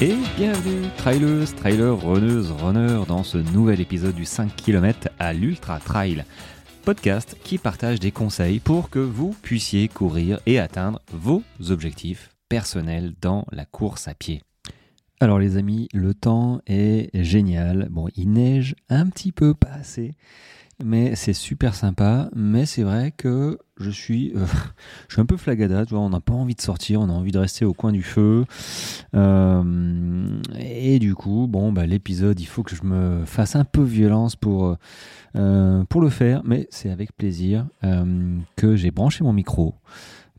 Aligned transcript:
Et 0.00 0.14
bienvenue, 0.36 0.86
trailers, 0.96 1.52
trailers, 1.56 2.00
runneuses, 2.00 2.52
runners, 2.52 3.04
dans 3.08 3.24
ce 3.24 3.38
nouvel 3.38 3.80
épisode 3.80 4.14
du 4.14 4.24
5 4.24 4.54
km 4.54 5.08
à 5.18 5.32
l'Ultra 5.32 5.80
Trail. 5.80 6.24
Podcast 6.84 7.36
qui 7.42 7.58
partage 7.58 7.98
des 7.98 8.12
conseils 8.12 8.60
pour 8.60 8.90
que 8.90 9.00
vous 9.00 9.34
puissiez 9.42 9.88
courir 9.88 10.38
et 10.46 10.60
atteindre 10.60 11.02
vos 11.12 11.42
objectifs 11.70 12.30
personnels 12.48 13.12
dans 13.20 13.44
la 13.50 13.64
course 13.64 14.06
à 14.06 14.14
pied. 14.14 14.44
Alors 15.18 15.40
les 15.40 15.56
amis, 15.56 15.88
le 15.92 16.14
temps 16.14 16.60
est 16.68 17.10
génial. 17.20 17.88
Bon, 17.90 18.06
il 18.14 18.30
neige 18.30 18.76
un 18.88 19.08
petit 19.08 19.32
peu, 19.32 19.52
pas 19.52 19.72
assez 19.72 20.14
mais 20.84 21.16
c'est 21.16 21.32
super 21.32 21.74
sympa. 21.74 22.28
Mais 22.34 22.66
c'est 22.66 22.82
vrai 22.82 23.12
que 23.16 23.58
je 23.78 23.90
suis, 23.90 24.32
euh, 24.36 24.44
je 25.08 25.14
suis 25.14 25.20
un 25.20 25.26
peu 25.26 25.36
flagada. 25.36 25.84
Tu 25.84 25.94
vois, 25.94 26.02
on 26.02 26.10
n'a 26.10 26.20
pas 26.20 26.34
envie 26.34 26.54
de 26.54 26.60
sortir, 26.60 27.00
on 27.00 27.08
a 27.08 27.12
envie 27.12 27.32
de 27.32 27.38
rester 27.38 27.64
au 27.64 27.74
coin 27.74 27.92
du 27.92 28.02
feu. 28.02 28.44
Euh, 29.14 30.40
et 30.58 30.98
du 30.98 31.14
coup, 31.14 31.46
bon, 31.48 31.72
bah, 31.72 31.86
l'épisode, 31.86 32.40
il 32.40 32.46
faut 32.46 32.62
que 32.62 32.74
je 32.74 32.84
me 32.84 33.24
fasse 33.24 33.56
un 33.56 33.64
peu 33.64 33.82
violence 33.82 34.36
pour, 34.36 34.76
euh, 35.36 35.84
pour 35.84 36.00
le 36.00 36.10
faire. 36.10 36.42
Mais 36.44 36.68
c'est 36.70 36.90
avec 36.90 37.16
plaisir 37.16 37.66
que 38.56 38.76
j'ai 38.76 38.90
branché 38.90 39.24
mon 39.24 39.32
micro 39.32 39.74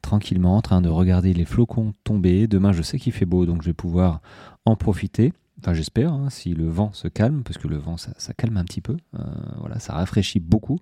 tranquillement 0.01 0.55
en 0.55 0.61
train 0.61 0.79
de 0.79 0.87
regarder 0.87 1.33
les 1.33 1.43
flocons 1.43 1.93
tomber. 2.05 2.47
Demain, 2.47 2.71
je 2.71 2.81
sais 2.81 2.97
qu'il 2.97 3.11
fait 3.11 3.25
beau, 3.25 3.45
donc 3.45 3.61
je 3.61 3.67
vais 3.67 3.73
pouvoir 3.73 4.21
en 4.65 4.77
profiter. 4.77 5.33
Enfin, 5.61 5.73
j'espère, 5.73 6.13
hein, 6.13 6.29
si 6.29 6.53
le 6.53 6.69
vent 6.69 6.93
se 6.93 7.07
calme, 7.07 7.43
parce 7.43 7.57
que 7.57 7.67
le 7.67 7.77
vent, 7.77 7.97
ça, 7.97 8.33
calme 8.37 8.55
un 8.57 8.63
petit 8.63 8.81
peu. 8.81 8.95
Euh, 9.15 9.23
voilà, 9.59 9.79
ça 9.79 9.93
rafraîchit 9.93 10.39
beaucoup. 10.39 10.79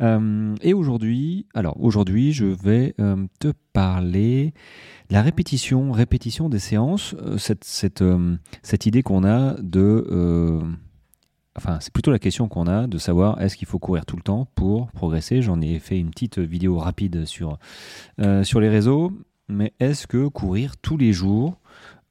Euh, 0.00 0.54
et 0.62 0.74
aujourd'hui, 0.74 1.46
alors 1.54 1.80
aujourd'hui, 1.80 2.32
je 2.32 2.46
vais 2.46 2.94
euh, 2.98 3.26
te 3.38 3.52
parler 3.72 4.52
de 5.08 5.14
la 5.14 5.22
répétition, 5.22 5.92
répétition 5.92 6.48
des 6.48 6.58
séances. 6.58 7.14
cette, 7.36 8.86
idée 8.86 9.02
qu'on 9.02 9.24
a 9.24 9.54
de 9.60 10.60
enfin, 11.56 11.78
c'est 11.80 11.92
plutôt 11.92 12.10
la 12.10 12.18
question 12.18 12.48
qu'on 12.48 12.66
a 12.66 12.86
de 12.86 12.98
savoir 12.98 13.40
est-ce 13.40 13.56
qu'il 13.56 13.68
faut 13.68 13.78
courir 13.78 14.04
tout 14.04 14.16
le 14.16 14.22
temps 14.22 14.46
pour 14.56 14.90
progresser. 14.90 15.40
J'en 15.40 15.60
ai 15.60 15.78
fait 15.78 15.98
une 15.98 16.10
petite 16.10 16.38
vidéo 16.38 16.78
rapide 16.78 17.26
sur 17.26 17.58
les 18.18 18.68
réseaux. 18.68 19.12
Mais 19.48 19.72
est-ce 19.78 20.08
que 20.08 20.26
courir 20.26 20.76
tous 20.76 20.96
les 20.96 21.12
jours 21.12 21.56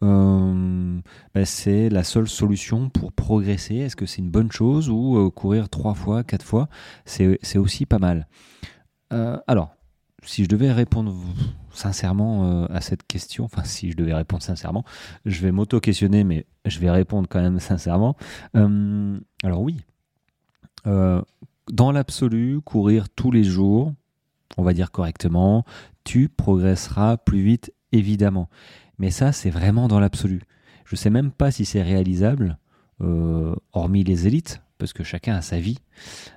euh, 0.03 0.99
ben, 1.33 1.45
c'est 1.45 1.89
la 1.89 2.03
seule 2.03 2.27
solution 2.27 2.89
pour 2.89 3.13
progresser 3.13 3.75
Est-ce 3.75 3.95
que 3.95 4.05
c'est 4.05 4.21
une 4.21 4.29
bonne 4.29 4.51
chose 4.51 4.89
ou 4.89 5.17
euh, 5.17 5.29
courir 5.29 5.69
trois 5.69 5.93
fois, 5.93 6.23
quatre 6.23 6.45
fois, 6.45 6.67
c'est 7.05 7.57
aussi 7.57 7.85
pas 7.85 7.99
mal 7.99 8.27
euh, 9.13 9.37
Alors, 9.47 9.75
si 10.23 10.43
je 10.43 10.49
devais 10.49 10.71
répondre 10.71 11.15
sincèrement 11.71 12.65
à 12.67 12.81
cette 12.81 13.05
question, 13.05 13.43
enfin 13.43 13.63
si 13.63 13.91
je 13.91 13.97
devais 13.97 14.13
répondre 14.13 14.41
sincèrement, 14.41 14.83
je 15.25 15.41
vais 15.41 15.51
m'auto-questionner, 15.51 16.23
mais 16.23 16.45
je 16.65 16.79
vais 16.79 16.89
répondre 16.89 17.27
quand 17.29 17.41
même 17.41 17.59
sincèrement. 17.59 18.15
alors 18.53 19.61
oui, 19.61 19.77
dans 20.83 21.91
l'absolu, 21.91 22.59
courir 22.61 23.09
tous 23.09 23.29
les 23.29 23.43
jours, 23.43 23.93
on 24.57 24.63
va 24.63 24.73
dire 24.73 24.91
correctement, 24.91 25.63
tu 26.03 26.29
progresseras 26.29 27.17
plus 27.17 27.41
vite, 27.41 27.73
évidemment. 27.91 28.49
Mais 28.99 29.11
ça, 29.11 29.31
c'est 29.31 29.49
vraiment 29.49 29.87
dans 29.87 29.99
l'absolu. 29.99 30.41
Je 30.85 30.93
ne 30.93 30.97
sais 30.97 31.09
même 31.09 31.31
pas 31.31 31.51
si 31.51 31.65
c'est 31.65 31.81
réalisable, 31.81 32.57
euh, 33.01 33.55
hormis 33.73 34.03
les 34.03 34.27
élites, 34.27 34.61
parce 34.77 34.93
que 34.93 35.03
chacun 35.03 35.35
a 35.35 35.41
sa 35.41 35.59
vie. 35.59 35.79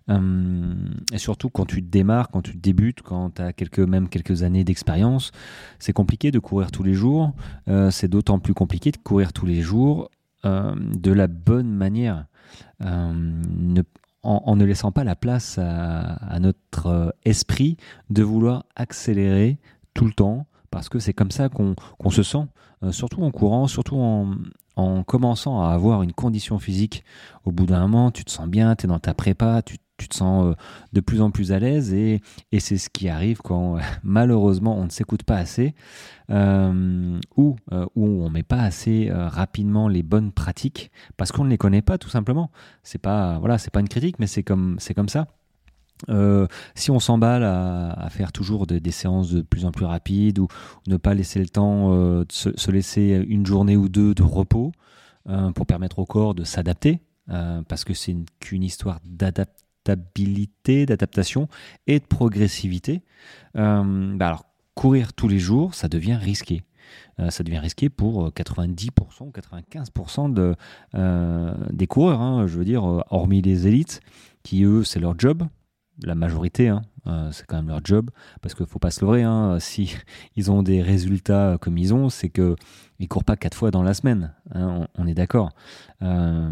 Hum, 0.08 0.94
et 1.12 1.18
surtout 1.18 1.50
quand 1.50 1.66
tu 1.66 1.82
démarres, 1.82 2.30
quand 2.30 2.42
tu 2.42 2.56
débutes, 2.56 3.02
quand 3.02 3.30
tu 3.36 3.42
as 3.42 3.52
quelques, 3.52 3.80
même 3.80 4.08
quelques 4.08 4.42
années 4.42 4.64
d'expérience, 4.64 5.32
c'est 5.78 5.92
compliqué 5.92 6.30
de 6.30 6.38
courir 6.38 6.70
tous 6.70 6.82
les 6.82 6.94
jours. 6.94 7.32
Euh, 7.68 7.90
c'est 7.90 8.08
d'autant 8.08 8.38
plus 8.38 8.54
compliqué 8.54 8.90
de 8.90 8.96
courir 8.96 9.32
tous 9.32 9.46
les 9.46 9.60
jours 9.60 10.10
euh, 10.44 10.74
de 10.76 11.12
la 11.12 11.26
bonne 11.26 11.70
manière. 11.70 12.26
En, 12.80 14.56
ne 14.56 14.64
laissant 14.64 14.92
pas 14.92 15.04
la 15.04 15.16
place 15.16 15.58
à 15.58 16.38
notre 16.40 17.14
esprit 17.24 17.76
de 18.10 18.22
vouloir 18.22 18.64
accélérer 18.76 19.58
tout 19.94 20.04
le 20.04 20.12
temps, 20.12 20.46
parce 20.70 20.88
que 20.88 20.98
c'est 20.98 21.12
comme 21.12 21.30
ça 21.30 21.48
qu'on 21.48 22.10
se 22.10 22.22
sent, 22.22 22.46
euh, 22.82 22.92
surtout 22.92 23.22
en 23.22 23.30
courant, 23.30 23.66
surtout 23.66 23.96
en, 23.96 24.34
commençant 25.04 25.60
à 25.62 25.70
avoir 25.70 26.02
une 26.02 26.12
condition 26.12 26.60
physique. 26.60 27.04
Au 27.44 27.50
bout 27.50 27.66
d'un 27.66 27.80
moment, 27.80 28.12
tu 28.12 28.24
te 28.24 28.30
sens 28.30 28.46
bien, 28.46 28.76
tu 28.76 28.86
es 28.86 28.88
dans 28.88 29.00
ta 29.00 29.12
prépa, 29.12 29.60
tu, 29.62 29.78
te 29.78 30.14
sens 30.14 30.46
euh, 30.46 30.54
de 30.92 31.00
plus 31.00 31.20
en 31.20 31.32
plus 31.32 31.50
à 31.50 31.58
l'aise 31.58 31.92
et, 31.92 32.20
c'est 32.60 32.78
ce 32.78 32.88
qui 32.88 33.08
arrive 33.08 33.38
quand 33.38 33.78
malheureusement 34.04 34.78
on 34.78 34.84
ne 34.84 34.90
s'écoute 34.90 35.24
pas 35.24 35.36
assez 35.36 35.74
euh, 36.30 37.18
ou, 37.36 37.56
où 37.96 38.06
on 38.06 38.30
met 38.30 38.44
pas 38.44 38.60
assez 38.60 39.10
rapidement 39.12 39.88
les 39.88 40.04
bonnes 40.04 40.30
pratiques 40.30 40.92
parce 41.16 41.32
qu'on 41.32 41.42
ne 41.44 41.50
les 41.50 41.58
connaît 41.58 41.82
pas 41.82 41.98
tout 41.98 42.10
simplement. 42.10 42.52
C'est 42.84 43.00
pas 43.02 43.40
voilà, 43.40 43.56
pas 43.72 43.80
une 43.80 43.88
critique, 43.88 44.20
mais 44.20 44.28
c'est 44.28 44.44
comme 44.44 44.76
c'est 44.78 44.94
comme 44.94 45.08
ça. 45.08 45.26
Euh, 46.08 46.46
si 46.74 46.90
on 46.90 47.00
s'emballe 47.00 47.44
à, 47.44 48.08
faire 48.10 48.32
toujours 48.32 48.66
des 48.66 48.90
séances 48.90 49.30
de 49.30 49.42
plus 49.42 49.64
en 49.64 49.72
plus 49.72 49.84
rapides 49.84 50.38
ou, 50.38 50.48
ne 50.86 50.96
pas 50.96 51.14
laisser 51.14 51.40
le 51.40 51.48
temps 51.48 51.92
euh, 51.92 52.24
de 52.24 52.32
se, 52.32 52.70
laisser 52.70 53.24
une 53.28 53.46
journée 53.46 53.76
ou 53.76 53.88
deux 53.88 54.14
de 54.14 54.22
repos 54.22 54.72
euh, 55.28 55.50
pour 55.52 55.66
permettre 55.66 55.98
au 55.98 56.06
corps 56.06 56.34
de 56.34 56.44
s'adapter, 56.44 57.00
parce 57.68 57.84
que 57.84 57.92
c'est 57.92 58.16
qu'une 58.40 58.62
histoire 58.62 59.00
d'adaptabilité, 59.04 60.86
d'adaptation 60.86 61.48
et 61.86 61.98
de 61.98 62.04
progressivité, 62.04 63.02
bah 63.54 64.16
alors 64.20 64.46
courir 64.74 65.12
tous 65.12 65.28
les 65.28 65.38
jours, 65.38 65.74
ça 65.74 65.88
devient 65.88 66.14
risqué. 66.14 66.62
ça 67.28 67.44
devient 67.44 67.58
risqué 67.58 67.90
pour 67.90 68.30
90% 68.30 68.90
ou 69.20 69.30
95% 69.30 70.32
de, 70.32 70.54
des 71.70 71.86
coureurs, 71.86 72.22
hein, 72.22 72.46
je 72.46 72.56
veux 72.56 72.64
dire, 72.64 72.84
hormis 73.10 73.42
les 73.42 73.66
élites, 73.66 74.00
qui 74.42 74.62
eux, 74.62 74.82
c'est 74.82 75.00
leur 75.00 75.18
job, 75.18 75.42
la 76.02 76.14
majorité, 76.14 76.68
hein, 76.68 76.82
euh, 77.06 77.30
c'est 77.32 77.46
quand 77.46 77.56
même 77.56 77.68
leur 77.68 77.80
job, 77.84 78.10
parce 78.40 78.54
qu'il 78.54 78.64
ne 78.64 78.68
faut 78.68 78.78
pas 78.78 78.90
se 78.90 79.04
leurrer, 79.04 79.22
hein, 79.22 79.58
si 79.60 79.94
ils 80.36 80.50
ont 80.50 80.62
des 80.62 80.82
résultats 80.82 81.58
comme 81.60 81.78
ils 81.78 81.94
ont, 81.94 82.08
c'est 82.08 82.28
qu'ils 82.28 82.56
ne 83.00 83.06
courent 83.06 83.24
pas 83.24 83.36
quatre 83.36 83.56
fois 83.56 83.70
dans 83.70 83.82
la 83.82 83.94
semaine, 83.94 84.32
hein, 84.54 84.86
on, 84.96 85.06
est 85.06 85.14
d'accord. 85.14 85.50
Euh, 86.02 86.50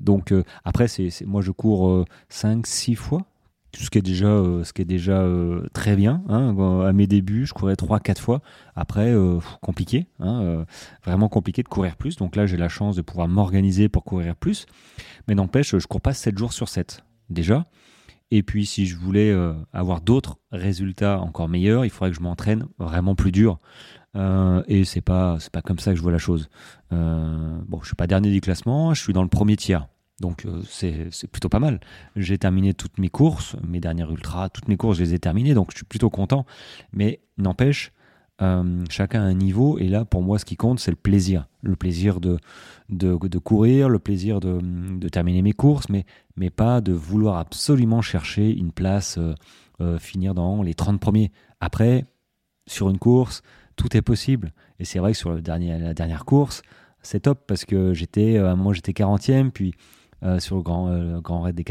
donc 0.00 0.32
euh, 0.32 0.44
après, 0.64 0.88
c'est, 0.88 1.10
moi 1.24 1.42
je 1.42 1.50
cours 1.50 2.04
cinq, 2.28 2.66
six 2.66 2.94
fois, 2.94 3.22
ce 3.72 3.90
qui 3.90 3.98
est 3.98 4.02
déjà, 4.02 4.26
ce 4.26 4.72
qui 4.72 4.80
est 4.80 4.86
déjà 4.86 5.22
très 5.74 5.96
bien. 5.96 6.22
à 6.30 6.92
mes 6.94 7.06
débuts, 7.06 7.44
je 7.44 7.52
courais 7.52 7.76
trois, 7.76 8.00
quatre 8.00 8.22
fois. 8.22 8.40
Après, 8.74 9.14
compliqué, 9.60 10.06
vraiment 11.04 11.28
compliqué 11.28 11.62
de 11.62 11.68
courir 11.68 11.96
plus. 11.96 12.16
Donc 12.16 12.36
là, 12.36 12.46
j'ai 12.46 12.56
la 12.56 12.70
chance 12.70 12.96
de 12.96 13.02
pouvoir 13.02 13.28
m'organiser 13.28 13.90
pour 13.90 14.02
courir 14.04 14.34
plus. 14.34 14.64
Mais 15.28 15.34
n'empêche, 15.34 15.76
je 15.76 15.86
cours 15.86 16.00
pas 16.00 16.14
7 16.14 16.38
jours 16.38 16.54
sur 16.54 16.70
7 16.70 17.04
déjà. 17.28 17.66
Et 18.30 18.42
puis, 18.42 18.66
si 18.66 18.86
je 18.86 18.96
voulais 18.96 19.30
euh, 19.30 19.52
avoir 19.72 20.00
d'autres 20.00 20.38
résultats 20.50 21.20
encore 21.20 21.48
meilleurs, 21.48 21.84
il 21.84 21.90
faudrait 21.90 22.10
que 22.10 22.16
je 22.16 22.22
m'entraîne 22.22 22.66
vraiment 22.78 23.14
plus 23.14 23.32
dur. 23.32 23.58
Euh, 24.16 24.62
et 24.66 24.84
c'est 24.84 25.02
pas 25.02 25.36
c'est 25.40 25.52
pas 25.52 25.62
comme 25.62 25.78
ça 25.78 25.92
que 25.92 25.96
je 25.96 26.02
vois 26.02 26.12
la 26.12 26.18
chose. 26.18 26.48
Euh, 26.92 27.58
bon, 27.66 27.80
je 27.82 27.86
suis 27.86 27.96
pas 27.96 28.06
dernier 28.06 28.30
du 28.30 28.40
classement, 28.40 28.94
je 28.94 29.02
suis 29.02 29.12
dans 29.12 29.22
le 29.22 29.28
premier 29.28 29.56
tiers. 29.56 29.86
Donc 30.20 30.46
c'est 30.66 31.10
plutôt 31.30 31.50
pas 31.50 31.58
mal. 31.58 31.78
J'ai 32.16 32.38
terminé 32.38 32.72
toutes 32.72 32.98
mes 32.98 33.10
courses, 33.10 33.54
mes 33.62 33.80
dernières 33.80 34.10
ultras, 34.10 34.48
toutes 34.48 34.66
mes 34.66 34.78
courses, 34.78 34.96
je 34.96 35.02
les 35.02 35.14
ai 35.14 35.18
terminées, 35.18 35.52
donc 35.52 35.72
je 35.72 35.76
suis 35.76 35.84
plutôt 35.84 36.08
content. 36.08 36.46
Mais 36.94 37.20
n'empêche, 37.36 37.92
euh, 38.42 38.84
chacun 38.90 39.22
a 39.22 39.24
un 39.24 39.34
niveau, 39.34 39.78
et 39.78 39.88
là, 39.88 40.04
pour 40.04 40.22
moi, 40.22 40.38
ce 40.38 40.44
qui 40.44 40.56
compte, 40.56 40.78
c'est 40.78 40.90
le 40.90 40.96
plaisir. 40.96 41.46
Le 41.62 41.76
plaisir 41.76 42.20
de, 42.20 42.38
de, 42.88 43.38
courir, 43.38 43.88
le 43.88 43.98
plaisir 43.98 44.40
de, 44.40 44.58
de, 44.62 45.08
terminer 45.08 45.42
mes 45.42 45.52
courses, 45.52 45.88
mais, 45.88 46.04
mais 46.36 46.50
pas 46.50 46.80
de 46.80 46.92
vouloir 46.92 47.38
absolument 47.38 48.02
chercher 48.02 48.50
une 48.50 48.72
place, 48.72 49.16
euh, 49.18 49.34
euh, 49.80 49.98
finir 49.98 50.34
dans 50.34 50.62
les 50.62 50.74
30 50.74 51.00
premiers. 51.00 51.32
Après, 51.60 52.04
sur 52.66 52.90
une 52.90 52.98
course, 52.98 53.42
tout 53.76 53.96
est 53.96 54.02
possible. 54.02 54.52
Et 54.78 54.84
c'est 54.84 54.98
vrai 54.98 55.12
que 55.12 55.18
sur 55.18 55.32
la 55.32 55.40
dernière 55.40 56.24
course, 56.24 56.62
c'est 57.02 57.20
top 57.20 57.44
parce 57.46 57.64
que 57.64 57.94
j'étais, 57.94 58.38
moment, 58.38 58.72
j'étais 58.72 58.92
40e, 58.92 59.50
puis 59.50 59.74
sur 60.38 60.56
le 60.56 60.62
grand, 60.62 60.88
le 60.88 61.20
grand 61.20 61.42
raid 61.42 61.54
des 61.54 61.62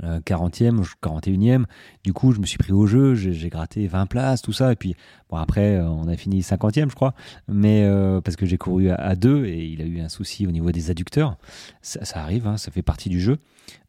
Qatars 0.00 0.48
40e, 0.48 0.80
euh, 0.80 0.84
41e. 1.02 1.64
Du 2.02 2.12
coup, 2.12 2.32
je 2.32 2.40
me 2.40 2.46
suis 2.46 2.58
pris 2.58 2.72
au 2.72 2.86
jeu, 2.86 3.14
j'ai 3.14 3.48
gratté 3.48 3.86
20 3.86 4.06
places, 4.06 4.42
tout 4.42 4.52
ça. 4.52 4.72
Et 4.72 4.76
puis, 4.76 4.94
bon, 5.30 5.36
après, 5.36 5.76
euh, 5.76 5.88
on 5.88 6.08
a 6.08 6.16
fini 6.16 6.40
50e, 6.40 6.90
je 6.90 6.94
crois. 6.94 7.14
Mais 7.48 7.84
euh, 7.84 8.20
parce 8.20 8.36
que 8.36 8.46
j'ai 8.46 8.58
couru 8.58 8.90
à, 8.90 9.14
deux 9.14 9.44
et 9.46 9.64
il 9.64 9.82
a 9.82 9.84
eu 9.84 10.00
un 10.00 10.08
souci 10.08 10.46
au 10.46 10.50
niveau 10.50 10.70
des 10.72 10.90
adducteurs. 10.90 11.36
Ça, 11.82 12.20
arrive, 12.20 12.46
hein, 12.46 12.56
ça 12.56 12.70
fait 12.70 12.82
partie 12.82 13.08
du 13.08 13.20
jeu. 13.20 13.38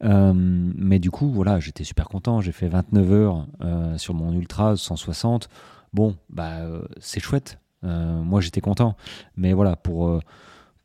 mais 0.02 1.00
du 1.00 1.12
coup, 1.12 1.30
voilà, 1.30 1.60
j'étais 1.60 1.84
super 1.84 2.08
content. 2.08 2.42
J'ai 2.42 2.52
fait 2.52 2.68
29 2.68 3.12
heures 3.12 3.48
sur 3.98 4.14
mon 4.14 4.34
Ultra 4.34 4.76
160. 4.76 5.50
Bon, 5.94 6.16
bah, 6.30 6.60
c'est 7.00 7.20
chouette. 7.20 7.60
moi, 7.84 8.42
j'étais 8.42 8.62
content. 8.62 8.96
Mais 9.36 9.54
voilà, 9.54 9.76
pour, 9.76 10.20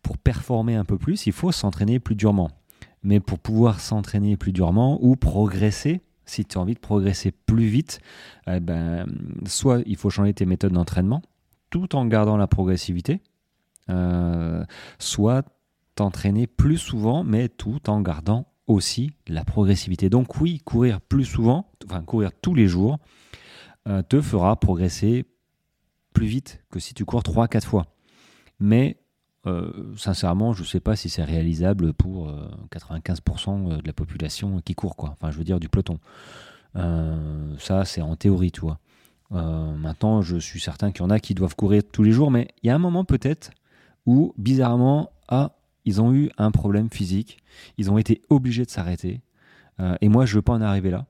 pour 0.03 0.19
performer 0.19 0.77
un 0.77 0.85
peu 0.85 0.99
plus, 0.99 1.27
il 1.27 1.33
faut 1.33 1.53
s'entraîner 1.53 1.99
plus 1.99 2.15
durement 2.15 2.51
mais 3.03 3.21
pour 3.21 3.39
pouvoir 3.39 3.81
s'entraîner 3.81 4.37
plus 4.37 4.53
durement 4.53 4.99
ou 5.03 5.17
progresser, 5.17 6.01
si 6.25 6.45
tu 6.45 6.59
as 6.59 6.61
envie 6.61 6.75
de 6.75 6.81
progresser 6.81 7.33
plus 7.33 7.67
vite, 7.67 8.01
eh 8.47 8.61
ben, 8.61 9.07
soit 9.47 9.83
il 9.87 9.97
faut 9.97 10.11
changer 10.11 10.33
tes 10.35 10.47
méthodes 10.47 10.73
d'entraînement 10.73 11.23
tout 11.71 11.97
en 11.97 12.07
gardant 12.07 12.37
la 12.37 12.47
progressivité. 12.47 13.21
soit 14.99 15.45
t'entraîner 15.95 16.47
plus 16.47 16.79
souvent, 16.79 17.25
mais 17.25 17.49
tout 17.49 17.91
en 17.91 18.01
gardant 18.01 18.47
aussi 18.67 19.13
la 19.27 19.45
progressivité. 19.45 20.09
Donc 20.09 20.41
oui, 20.41 20.61
courir 20.61 21.01
plus 21.01 21.25
souvent, 21.25 21.71
enfin 21.85 22.03
courir 22.03 22.31
tous 22.41 22.55
les 22.55 22.69
jours, 22.69 22.99
te 24.09 24.21
fera 24.21 24.59
progresser 24.59 25.25
plus 26.13 26.27
vite 26.27 26.63
que 26.71 26.79
si 26.79 26.95
tu 26.95 27.05
cours 27.05 27.23
3-4 27.23 27.65
fois. 27.65 27.87
Mais 28.61 28.99
euh, 29.47 29.95
sincèrement, 29.97 30.53
je 30.53 30.63
ne 30.63 30.67
sais 30.67 30.81
pas 30.81 30.97
si 30.97 31.09
c'est 31.09 31.25
réalisable 31.25 31.95
pour 31.95 32.31
95% 32.71 33.73
euh, 33.73 33.77
de 33.81 33.87
la 33.87 33.93
population 33.93 34.61
qui 34.61 34.75
court, 34.75 34.97
quoi. 34.97 35.11
Enfin, 35.11 35.31
je 35.31 35.39
veux 35.39 35.45
dire 35.45 35.61
du 35.61 35.69
peloton. 35.69 35.99
Euh, 36.77 37.55
ça, 37.59 37.85
c'est 37.85 38.03
en 38.03 38.17
théorie, 38.17 38.53
tu 38.53 38.61
vois. 38.61 38.79
maintenant, 39.31 40.23
je 40.23 40.37
suis 40.37 40.61
certain 40.61 40.93
qu'il 40.93 41.03
y 41.03 41.07
en 41.07 41.11
a 41.11 41.21
qui 41.21 41.35
doivent 41.35 41.57
courir 41.57 41.83
tous 41.91 42.03
les 42.03 42.13
jours, 42.13 42.31
mais 42.31 42.49
il 42.63 42.67
y 42.67 42.71
a 42.71 42.75
un 42.75 42.79
moment 42.79 43.05
peut-être 43.05 43.51
où, 44.07 44.35
bizarrement, 44.37 45.11
ah, 45.29 45.53
ils 45.85 46.03
ont 46.03 46.13
eu 46.13 46.31
un 46.37 46.51
problème 46.51 46.91
physique, 46.91 47.39
ils 47.79 47.91
ont 47.91 47.99
été 47.99 48.23
obligés 48.29 48.65
de 48.65 48.71
s'arrêter, 48.71 49.23
et 50.03 50.11
moi, 50.11 50.27
je 50.27 50.33
ne 50.33 50.37
veux 50.37 50.43
pas 50.43 50.53
en 50.53 50.61
arriver 50.61 50.91
là. 50.91 51.07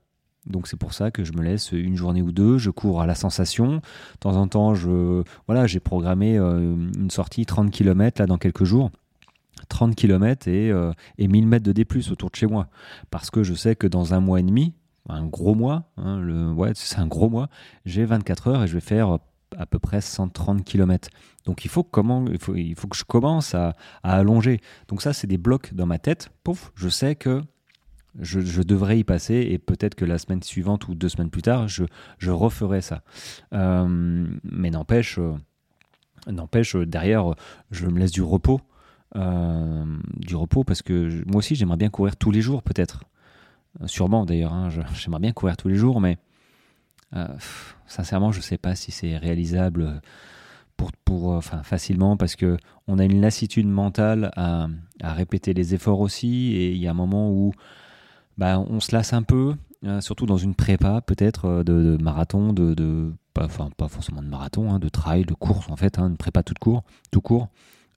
Donc 0.46 0.68
c'est 0.68 0.76
pour 0.76 0.94
ça 0.94 1.10
que 1.10 1.24
je 1.24 1.32
me 1.32 1.42
laisse 1.42 1.72
une 1.72 1.96
journée 1.96 2.22
ou 2.22 2.32
deux, 2.32 2.58
je 2.58 2.70
cours 2.70 3.02
à 3.02 3.06
la 3.06 3.14
sensation. 3.14 3.76
De 3.76 4.18
temps 4.20 4.36
en 4.36 4.48
temps, 4.48 4.74
je 4.74 5.22
voilà, 5.46 5.66
j'ai 5.66 5.80
programmé 5.80 6.38
euh, 6.38 6.74
une 6.96 7.10
sortie 7.10 7.44
30 7.46 7.70
km 7.70 8.20
là 8.20 8.26
dans 8.26 8.38
quelques 8.38 8.64
jours. 8.64 8.90
30 9.68 9.94
km 9.94 10.48
et, 10.48 10.70
euh, 10.70 10.92
et 11.18 11.28
1000 11.28 11.46
mètres 11.46 11.64
de 11.64 11.72
D+, 11.72 11.86
autour 12.10 12.30
de 12.30 12.36
chez 12.36 12.46
moi. 12.46 12.68
Parce 13.10 13.30
que 13.30 13.42
je 13.42 13.54
sais 13.54 13.76
que 13.76 13.86
dans 13.86 14.14
un 14.14 14.20
mois 14.20 14.40
et 14.40 14.42
demi, 14.42 14.74
un 15.08 15.26
gros 15.26 15.54
mois, 15.54 15.90
hein, 15.96 16.18
le, 16.18 16.50
ouais, 16.52 16.72
c'est 16.74 16.98
un 16.98 17.06
gros 17.06 17.28
mois, 17.28 17.48
j'ai 17.84 18.04
24 18.04 18.48
heures 18.48 18.62
et 18.64 18.66
je 18.66 18.74
vais 18.74 18.80
faire 18.80 19.18
à 19.56 19.66
peu 19.66 19.78
près 19.78 20.00
130 20.00 20.64
km. 20.64 21.08
Donc 21.44 21.64
il 21.64 21.68
faut, 21.68 21.82
comment, 21.82 22.24
il 22.26 22.38
faut, 22.38 22.54
il 22.54 22.74
faut 22.74 22.88
que 22.88 22.96
je 22.96 23.04
commence 23.04 23.54
à, 23.54 23.76
à 24.02 24.16
allonger. 24.16 24.60
Donc 24.88 25.02
ça, 25.02 25.12
c'est 25.12 25.26
des 25.26 25.38
blocs 25.38 25.74
dans 25.74 25.86
ma 25.86 25.98
tête. 25.98 26.30
Pouf, 26.44 26.72
je 26.74 26.88
sais 26.88 27.14
que 27.14 27.42
je, 28.18 28.62
devrais 28.62 28.98
y 28.98 29.04
passer 29.04 29.34
et 29.50 29.58
peut-être 29.58 29.94
que 29.94 30.04
la 30.04 30.18
semaine 30.18 30.42
suivante 30.42 30.88
ou 30.88 30.94
deux 30.94 31.08
semaines 31.08 31.30
plus 31.30 31.42
tard, 31.42 31.68
je, 31.68 31.84
referai 32.30 32.80
ça. 32.80 33.02
Euh, 33.52 34.26
mais 34.42 34.70
n'empêche, 34.70 35.18
euh, 35.18 35.34
n'empêche, 36.26 36.76
derrière, 36.76 37.34
je 37.70 37.86
me 37.86 37.98
laisse 37.98 38.12
du 38.12 38.22
repos. 38.22 38.60
Euh, 39.16 39.84
du 40.16 40.36
repos 40.36 40.62
parce 40.64 40.82
que 40.82 41.22
moi 41.26 41.38
aussi, 41.38 41.54
j'aimerais 41.54 41.76
bien 41.76 41.90
courir 41.90 42.16
tous 42.16 42.30
les 42.30 42.40
jours, 42.40 42.62
peut-être. 42.62 43.04
Sûrement 43.86 44.26
d'ailleurs, 44.26 44.52
hein, 44.52 44.68
j'aimerais 44.94 45.20
bien 45.20 45.32
courir 45.32 45.56
tous 45.56 45.68
les 45.68 45.76
jours, 45.76 46.00
mais 46.00 46.18
sincèrement, 47.86 48.30
je 48.32 48.38
ne 48.38 48.42
sais 48.42 48.58
pas 48.58 48.74
si 48.74 48.92
c'est 48.92 49.16
réalisable 49.16 50.00
pour, 50.76 50.92
pour, 51.04 51.28
enfin, 51.30 51.62
facilement 51.62 52.16
parce 52.16 52.36
que 52.36 52.56
on 52.86 52.98
a 52.98 53.04
une 53.04 53.20
lassitude 53.20 53.66
mentale 53.66 54.30
à, 54.36 54.68
à, 55.02 55.12
répéter 55.12 55.52
les 55.52 55.74
efforts 55.74 56.00
aussi 56.00 56.54
et 56.54 56.70
il 56.70 56.78
y 56.78 56.86
a 56.86 56.92
un 56.92 56.94
moment 56.94 57.30
où 57.30 57.52
bah, 58.38 58.58
on 58.58 58.80
se 58.80 58.94
lasse 58.94 59.12
un 59.12 59.22
peu, 59.22 59.54
euh, 59.86 60.02
surtout 60.02 60.26
dans 60.26 60.36
une 60.36 60.54
prépa 60.54 61.00
peut-être 61.00 61.46
euh, 61.46 61.64
de, 61.64 61.96
marathon, 62.02 62.52
de, 62.52 63.12
pas, 63.32 63.46
enfin 63.46 63.70
pas 63.78 63.88
forcément 63.88 64.22
de 64.22 64.28
marathon, 64.28 64.70
hein, 64.70 64.78
de 64.78 64.90
trail, 64.90 65.24
de 65.24 65.32
course 65.32 65.70
en 65.70 65.76
fait, 65.76 65.98
hein, 65.98 66.08
une 66.08 66.18
prépa 66.18 66.42
toute 66.42 66.58
court, 66.58 66.82
tout 67.10 67.22
court. 67.22 67.48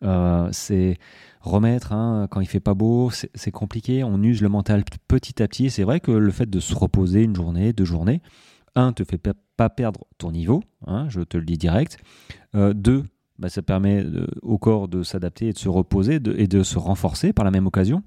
Euh, 0.04 0.48
c'est 0.52 0.98
remettre 1.42 1.92
hein, 1.92 2.28
quand 2.30 2.40
il 2.40 2.46
fait 2.46 2.62
pas 2.62 2.74
beau, 2.74 3.10
c'est 3.12 3.52
compliqué. 3.52 4.04
On 4.04 4.22
use 4.24 4.42
le 4.42 4.48
mental 4.48 4.84
petit 5.08 5.44
à 5.44 5.48
petit. 5.48 5.70
C'est 5.70 5.84
vrai 5.84 6.00
que 6.00 6.12
le 6.12 6.32
fait 6.32 6.50
de 6.50 6.60
se 6.62 6.74
reposer 6.74 7.24
une 7.24 7.36
journée, 7.36 7.74
deux 7.74 7.86
journées, 7.86 8.22
un 8.76 8.94
te 8.94 9.04
fait 9.04 9.22
pas 9.58 9.70
perdre 9.70 10.06
ton 10.18 10.32
niveau, 10.32 10.64
je 11.10 11.22
te 11.22 11.38
le 11.38 11.46
dis 11.46 11.58
direct. 11.58 11.98
deux, 12.54 13.04
bah, 13.40 13.50
ça 13.50 13.62
permet 13.62 14.06
au 14.42 14.58
corps 14.58 14.88
de 14.88 15.04
s'adapter 15.04 15.50
et 15.50 15.54
de 15.54 15.58
se 15.58 15.70
reposer 15.70 16.16
et 16.16 16.48
de 16.48 16.64
se 16.64 16.78
renforcer 16.78 17.32
par 17.32 17.46
la 17.46 17.52
même 17.52 17.68
occasion 17.68 18.04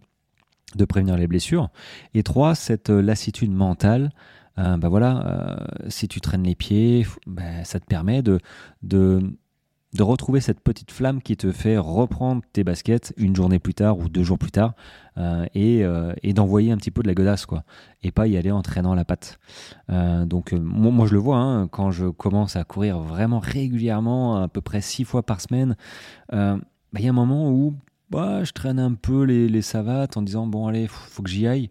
de 0.76 0.84
prévenir 0.84 1.17
les 1.17 1.26
blessures. 1.26 1.70
Et 2.14 2.23
trois, 2.23 2.55
cette 2.55 2.90
euh, 2.90 3.02
lassitude 3.02 3.52
mentale. 3.52 4.11
Euh, 4.58 4.76
bah 4.78 4.88
voilà, 4.88 5.26
euh, 5.26 5.88
si 5.88 6.08
tu 6.08 6.20
traînes 6.20 6.44
les 6.44 6.55
pieds, 6.55 7.06
bah, 7.26 7.64
ça 7.64 7.78
te 7.78 7.84
permet 7.84 8.23
de, 8.23 8.40
de, 8.82 9.20
de, 9.93 10.02
retrouver 10.02 10.40
cette 10.40 10.61
petite 10.61 10.90
flamme 10.90 11.20
qui 11.20 11.37
te 11.37 11.52
fait 11.52 11.76
reprendre 11.76 12.40
tes 12.55 12.64
baskets 12.64 13.12
une 13.19 13.37
journée 13.37 13.58
plus 13.58 13.75
tard 13.75 13.99
ou 13.99 14.08
deux 14.08 14.23
jours 14.23 14.38
plus 14.38 14.50
tard 14.50 14.73
et, 15.55 15.82
et 16.23 16.32
d'envoyer 16.34 16.73
un 16.73 16.76
petit 16.76 16.90
peu 16.90 17.02
de 17.02 17.08
la 17.08 17.14
godasse, 17.14 17.44
quoi. 17.44 17.64
Et 18.02 18.11
pas 18.12 18.26
y 18.26 18.37
aller 18.37 18.50
en 18.50 18.61
traînant 18.62 18.94
la 18.94 19.05
patte. 19.05 19.38
donc, 19.88 20.52
moi, 20.52 21.06
je 21.06 21.12
le 21.12 21.19
vois, 21.19 21.38
hein, 21.38 21.69
quand 21.69 21.90
je 21.90 22.06
commence 22.06 22.56
à 22.56 22.64
courir 22.64 22.99
vraiment 22.99 23.38
régulièrement, 23.40 24.43
à 24.43 24.49
peu 24.49 24.61
près 24.61 24.82
six 24.82 25.05
fois 25.05 25.23
par 25.23 25.40
semaine, 25.40 25.76
bah, 26.31 26.58
il 26.94 27.05
y 27.05 27.06
a 27.06 27.11
un 27.11 27.14
moment 27.14 27.50
où 27.50 27.75
bah, 28.11 28.44
je 28.44 28.53
traîne 28.53 28.79
un 28.79 28.94
peu 28.94 29.25
les, 29.25 29.62
savates 29.62 30.17
en 30.17 30.23
disant 30.23 30.47
bon 30.47 30.67
allez, 30.67 30.87
faut, 30.87 31.08
faut 31.11 31.23
que 31.23 31.31
j'y 31.31 31.47
aille. 31.47 31.69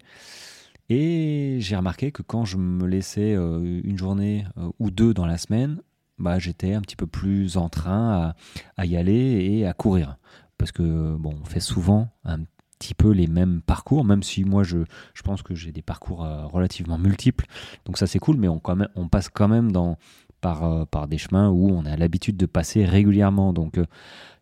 Et 0.88 1.56
j'ai 1.60 1.76
remarqué 1.76 2.12
que 2.12 2.22
quand 2.22 2.44
je 2.44 2.56
me 2.56 2.86
laissais 2.86 3.34
euh, 3.34 3.80
une 3.82 3.98
journée 3.98 4.46
euh, 4.56 4.70
ou 4.78 4.90
deux 4.90 5.14
dans 5.14 5.26
la 5.26 5.38
semaine, 5.38 5.80
bah, 6.18 6.38
j'étais 6.38 6.74
un 6.74 6.80
petit 6.80 6.96
peu 6.96 7.06
plus 7.06 7.56
en 7.56 7.68
train 7.68 8.34
à, 8.76 8.86
y 8.86 8.96
aller 8.96 9.12
et 9.12 9.66
à 9.66 9.72
courir. 9.72 10.16
Parce 10.58 10.72
que 10.72 11.16
bon, 11.16 11.34
on 11.42 11.44
fait 11.44 11.60
souvent 11.60 12.08
un 12.24 12.38
petit 12.78 12.94
peu 12.94 13.10
les 13.10 13.26
mêmes 13.26 13.62
parcours, 13.62 14.04
même 14.04 14.22
si 14.22 14.44
moi 14.44 14.62
je, 14.62 14.78
je 15.14 15.22
pense 15.22 15.42
que 15.42 15.54
j'ai 15.54 15.72
des 15.72 15.82
parcours 15.82 16.24
euh, 16.24 16.46
relativement 16.46 16.98
multiples. 16.98 17.46
Donc 17.84 17.98
ça 17.98 18.06
c'est 18.06 18.18
cool, 18.18 18.36
mais 18.36 18.48
on, 18.48 18.60
quand 18.60 18.76
même, 18.76 18.88
on 18.94 19.08
passe 19.08 19.28
quand 19.28 19.48
même 19.48 19.72
dans, 19.72 19.98
par, 20.40 20.86
par 20.86 21.08
des 21.08 21.18
chemins 21.18 21.50
où 21.50 21.68
on 21.70 21.84
a 21.84 21.96
l'habitude 21.96 22.36
de 22.36 22.46
passer 22.46 22.84
régulièrement. 22.84 23.52
Donc 23.52 23.78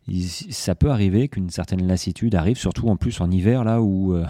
ça 0.06 0.74
peut 0.74 0.90
arriver 0.90 1.28
qu'une 1.28 1.48
certaine 1.48 1.86
lassitude 1.86 2.34
arrive, 2.34 2.58
surtout 2.58 2.88
en 2.88 2.96
plus 2.96 3.20
en 3.20 3.30
hiver, 3.30 3.64
là 3.64 3.80
où 3.80 4.14
euh, 4.14 4.26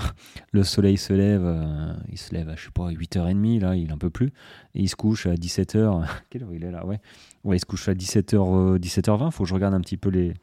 le 0.53 0.63
soleil 0.63 0.97
se 0.97 1.13
lève, 1.13 1.43
euh, 1.45 1.93
il 2.11 2.19
se 2.19 2.33
lève 2.33 2.49
à, 2.49 2.57
je 2.57 2.67
sais 2.67 2.71
pas, 2.73 2.91
8h30, 2.91 3.61
là, 3.61 3.75
il 3.75 3.93
en 3.93 3.99
peut 3.99 4.11
plus, 4.11 4.29
et 4.75 4.83
il 4.83 4.89
se 4.89 4.95
couche 4.95 5.27
à 5.27 5.35
17h. 5.35 6.07
Quelle 6.31 6.45
heure 6.45 6.55
il 6.55 6.65
est 6.65 6.71
là? 6.71 6.87
Ouais, 6.87 7.01
ouais 7.43 7.57
il 7.57 7.61
se 7.61 7.67
couche 7.67 7.89
à 7.89 7.95
17h, 7.95 8.79
17h20, 8.79 9.33
faut 9.33 9.43
que 9.45 9.49
je 9.49 9.55
regarde 9.55 9.75
un 9.75 9.81
petit 9.81 9.97
peu 9.97 10.11
les, 10.11 10.35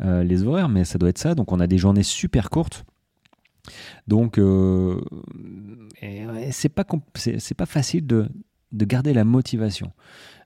euh, 0.00 0.24
les 0.24 0.44
horaires, 0.44 0.70
mais 0.70 0.84
ça 0.84 0.98
doit 0.98 1.10
être 1.10 1.18
ça. 1.18 1.34
Donc 1.34 1.52
on 1.52 1.60
a 1.60 1.66
des 1.66 1.78
journées 1.78 2.02
super 2.02 2.48
courtes. 2.48 2.84
Donc 4.06 4.38
c'est 6.50 6.68
pas, 6.68 6.84
c'est 7.14 7.54
pas 7.54 7.64
facile 7.64 8.06
de, 8.06 8.28
de 8.72 8.84
garder 8.84 9.14
la 9.14 9.24
motivation. 9.24 9.92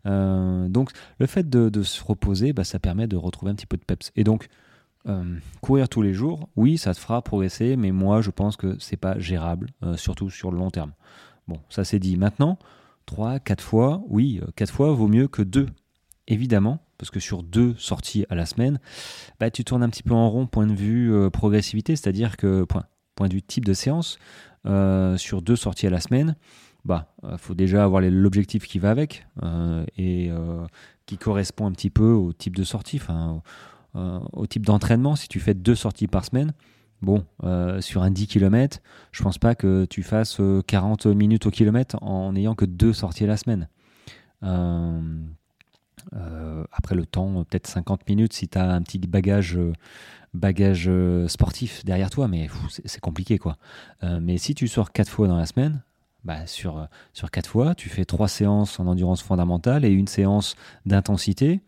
Euh, 0.07 0.69
donc 0.69 0.91
le 1.19 1.27
fait 1.27 1.49
de, 1.49 1.83
se 1.83 2.03
reposer, 2.03 2.53
bah, 2.53 2.65
ça 2.65 2.79
permet 2.79 3.07
de 3.07 3.17
retrouver 3.17 3.53
un 3.53 3.55
petit 3.55 3.67
peu 3.67 3.77
de 3.77 3.85
peps. 3.85 4.13
Et 4.17 4.25
donc 4.25 4.49
euh, 5.09 5.39
courir 5.61 5.89
tous 5.89 6.03
les 6.03 6.13
jours, 6.13 6.49
oui, 6.57 6.79
ça 6.79 6.95
te 6.95 6.99
fera 6.99 7.23
progresser, 7.23 7.77
mais 7.77 7.93
moi 7.93 8.21
je 8.21 8.31
pense 8.31 8.57
que 8.57 8.77
c'est 8.79 8.97
pas 8.97 9.19
gérable, 9.19 9.71
euh, 9.83 9.97
surtout 9.97 10.31
sur 10.31 10.51
le 10.51 10.59
long 10.59 10.71
terme. 10.71 10.93
Bon, 11.47 11.61
ça 11.69 11.85
c'est 11.85 11.99
dit. 11.99 12.17
Maintenant, 12.17 12.59
3, 13.07 13.39
4 13.39 13.63
fois, 13.63 14.03
oui, 14.09 14.41
4 14.57 14.73
fois 14.73 14.93
vaut 14.93 15.09
mieux 15.09 15.29
que 15.29 15.43
2, 15.43 15.67
évidemment, 16.27 16.81
parce 16.99 17.11
que 17.11 17.21
sur 17.21 17.43
deux 17.43 17.75
sorties 17.79 18.27
à 18.29 18.35
la 18.35 18.45
semaine, 18.45 18.81
bah, 19.41 19.51
tu 19.51 19.65
tournes 19.65 19.83
un 19.83 19.89
petit 19.89 20.03
peu 20.03 20.15
en 20.15 20.29
rond 20.29 20.47
point 20.47 20.67
de 20.67 20.75
vue 20.75 21.31
progressivité, 21.31 21.97
c'est-à-dire 21.97 22.37
que, 22.37 22.65
point, 22.65 22.85
point 23.15 23.29
de 23.29 23.35
vue 23.35 23.43
type 23.43 23.65
de 23.65 23.73
séance, 23.73 24.19
sur 25.17 25.41
deux 25.41 25.57
sorties 25.57 25.87
à 25.87 25.91
la 25.91 26.01
semaine, 26.01 26.37
bah, 26.89 27.13
euh, 27.25 27.37
faut 27.37 27.55
déjà 27.55 27.85
avoir 27.85 28.01
l'objectif 28.01 28.67
qui 28.67 28.79
va 28.79 28.91
avec 28.91 29.27
euh, 29.43 29.85
et 29.99 30.31
euh, 30.31 30.67
qui 31.05 31.19
correspond 31.19 31.67
un 31.67 31.73
petit 31.73 31.91
peu 31.91 32.13
au 32.13 32.33
type 32.33 32.57
de 32.57 32.65
sortie, 32.65 32.99
au 33.95 34.47
type 34.47 34.65
d'entraînement. 34.65 35.15
Si 35.15 35.29
tu 35.29 35.39
fais 35.39 35.53
deux 35.53 35.75
sorties 35.75 36.07
par 36.07 36.25
semaine, 36.25 36.55
bon, 37.03 37.27
sur 37.81 38.03
un 38.03 38.11
10 38.11 38.27
km, 38.27 38.81
je 39.13 39.23
pense 39.23 39.37
pas 39.37 39.55
que 39.55 39.85
tu 39.85 40.03
fasses 40.03 40.41
40 40.67 41.07
minutes 41.07 41.45
au 41.47 41.51
kilomètre 41.51 42.03
en 42.03 42.33
n'ayant 42.33 42.55
que 42.55 42.65
deux 42.65 42.95
sorties 42.95 43.27
la 43.27 43.37
semaine. 43.37 43.69
après 46.73 46.95
le 46.95 47.05
temps, 47.05 47.45
peut-être 47.45 47.67
50 47.67 48.09
minutes 48.09 48.33
si 48.33 48.49
tu 48.49 48.57
as 48.57 48.71
un 48.71 48.81
petit 48.83 48.99
bagage 48.99 49.59
bagage 50.33 50.91
sportif 51.27 51.85
derrière 51.85 52.11
toi, 52.11 52.29
mais 52.29 52.49
c'est 52.85 53.01
compliqué 53.01 53.39
quoi. 53.39 53.57
mais 54.21 54.39
si 54.39 54.55
tu 54.55 54.69
sors 54.69 54.93
quatre 54.93 55.11
fois 55.11 55.27
dans 55.27 55.37
la 55.37 55.47
semaine, 55.47 55.83
bah, 56.25 56.47
sur, 56.47 56.89
sur 57.13 57.31
quatre 57.31 57.49
fois, 57.49 57.75
tu 57.75 57.89
fais 57.89 58.05
trois 58.05 58.29
séances 58.29 58.81
en 58.81 58.87
endurance 58.87 59.23
fondamentale 59.23 59.85
et 59.85 59.91
une 59.91 60.09
séance 60.09 60.57
d'intensité. 60.87 61.61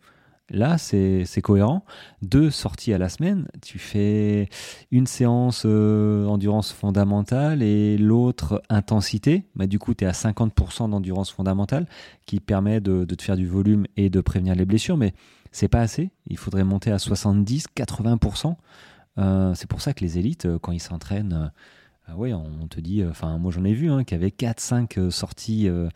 Là, 0.51 0.79
c'est 0.79 1.43
cohérent. 1.43 1.85
Deux 2.23 2.51
sorties 2.51 2.93
à 2.93 2.99
la 2.99 3.09
semaine, 3.09 3.47
tu 3.63 3.79
fais 3.79 4.49
une 4.91 5.07
séance 5.07 5.63
euh, 5.65 6.27
endurance 6.27 6.73
fondamentale 6.73 7.63
et 7.63 7.97
l'autre 7.97 8.61
intensité. 8.69 9.45
Bah, 9.55 9.69
du 9.69 9.79
coup, 9.79 9.95
tu 9.95 10.05
es 10.05 10.09
à 10.09 10.13
50% 10.13 10.91
d'endurance 10.91 11.31
fondamentale 11.31 11.87
qui 12.27 12.41
permet 12.41 12.81
de, 12.81 13.05
de, 13.05 13.15
te 13.15 13.23
faire 13.23 13.37
du 13.37 13.47
volume 13.47 13.87
et 13.97 14.11
de 14.11 14.21
prévenir 14.21 14.57
les 14.57 14.65
blessures. 14.65 14.97
Mais 14.97 15.15
c'est 15.53 15.69
pas 15.69 15.81
assez. 15.81 16.11
Il 16.27 16.37
faudrait 16.37 16.65
monter 16.65 16.91
à 16.91 16.99
70, 16.99 17.67
80%. 17.77 18.57
Euh, 19.19 19.55
c'est 19.55 19.69
pour 19.69 19.81
ça 19.81 19.93
que 19.93 20.05
les 20.05 20.19
élites, 20.19 20.47
euh, 20.47 20.59
quand 20.59 20.73
ils 20.73 20.81
s'entraînent 20.81 21.53
ah 22.11 22.15
oui, 22.17 22.33
on 22.35 22.67
te 22.67 22.81
dit, 22.81 23.03
euh, 23.03 23.11
enfin 23.11 23.39
moi 23.39 23.53
j'en 23.53 23.65
ai 23.65 23.73
vu, 23.73 23.89
hein, 23.91 24.03
qui 24.03 24.15
avait 24.15 24.31
4-5 24.31 24.99
euh, 24.99 25.11
sorties 25.11 25.69
euh, 25.69 25.89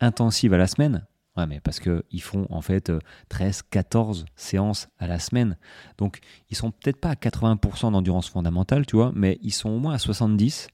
intensives 0.00 0.52
à 0.52 0.58
la 0.58 0.66
semaine. 0.66 1.06
Ouais, 1.36 1.46
mais 1.46 1.60
parce 1.60 1.78
qu'ils 1.78 2.22
font 2.22 2.48
en 2.50 2.60
fait 2.60 2.90
13, 3.28 3.62
14 3.70 4.24
séances 4.34 4.88
à 4.98 5.06
la 5.06 5.20
semaine. 5.20 5.56
Donc, 5.96 6.18
ils 6.50 6.56
sont 6.56 6.72
peut-être 6.72 7.00
pas 7.00 7.10
à 7.10 7.14
80% 7.14 7.92
d'endurance 7.92 8.28
fondamentale, 8.28 8.84
tu 8.84 8.96
vois, 8.96 9.12
mais 9.14 9.38
ils 9.40 9.52
sont 9.52 9.70
au 9.70 9.78
moins 9.78 9.94
à 9.94 9.98
70, 9.98 10.66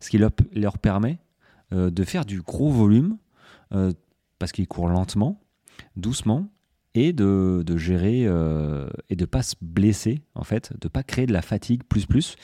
ce 0.00 0.10
qui 0.10 0.18
leur 0.18 0.78
permet 0.78 1.18
de 1.70 2.04
faire 2.04 2.24
du 2.24 2.42
gros 2.42 2.68
volume 2.68 3.16
parce 4.40 4.50
qu'ils 4.50 4.66
courent 4.66 4.88
lentement, 4.88 5.40
doucement, 5.94 6.48
et 6.94 7.12
de, 7.12 7.62
de 7.64 7.76
gérer 7.76 8.24
euh, 8.26 8.88
et 9.08 9.16
de 9.16 9.24
pas 9.24 9.42
se 9.42 9.54
blesser 9.60 10.22
en 10.34 10.44
fait, 10.44 10.72
de 10.80 10.88
pas 10.88 11.02
créer 11.02 11.26
de 11.26 11.32
la 11.32 11.42
fatigue 11.42 11.82
plus 11.84 12.06
plus. 12.06 12.36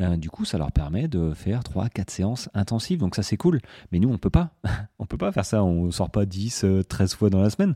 Euh, 0.00 0.16
du 0.16 0.30
coup, 0.30 0.44
ça 0.44 0.58
leur 0.58 0.72
permet 0.72 1.08
de 1.08 1.32
faire 1.34 1.62
3 1.62 1.88
4 1.88 2.10
séances 2.10 2.48
intensives. 2.54 2.98
Donc 2.98 3.14
ça 3.14 3.22
c'est 3.22 3.36
cool. 3.36 3.60
Mais 3.92 3.98
nous 3.98 4.10
on 4.10 4.18
peut 4.18 4.30
pas. 4.30 4.50
on 4.98 5.06
peut 5.06 5.18
pas 5.18 5.32
faire 5.32 5.44
ça, 5.44 5.62
on 5.62 5.90
sort 5.90 6.10
pas 6.10 6.24
10 6.24 6.64
13 6.88 7.12
euh, 7.12 7.16
fois 7.16 7.30
dans 7.30 7.42
la 7.42 7.50
semaine. 7.50 7.74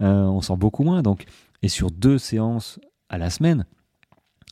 on 0.00 0.40
sort 0.40 0.56
beaucoup 0.56 0.84
moins 0.84 1.02
donc 1.02 1.24
et 1.62 1.68
sur 1.68 1.90
deux 1.90 2.18
séances 2.18 2.78
à 3.08 3.18
la 3.18 3.30
semaine 3.30 3.64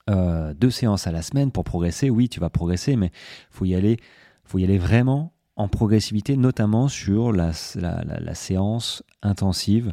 deux 0.08 0.70
séances 0.70 1.06
à 1.06 1.12
la 1.12 1.22
semaine 1.22 1.52
pour 1.52 1.64
progresser, 1.64 2.10
oui, 2.10 2.28
tu 2.28 2.40
vas 2.40 2.50
progresser 2.50 2.96
mais 2.96 3.12
faut 3.50 3.64
y 3.64 3.74
aller 3.74 3.98
faut 4.44 4.58
y 4.58 4.64
aller 4.64 4.76
vraiment 4.76 5.32
en 5.56 5.68
progressivité, 5.68 6.36
notamment 6.36 6.88
sur 6.88 7.32
la, 7.32 7.52
séance 7.52 9.02
intensive 9.22 9.92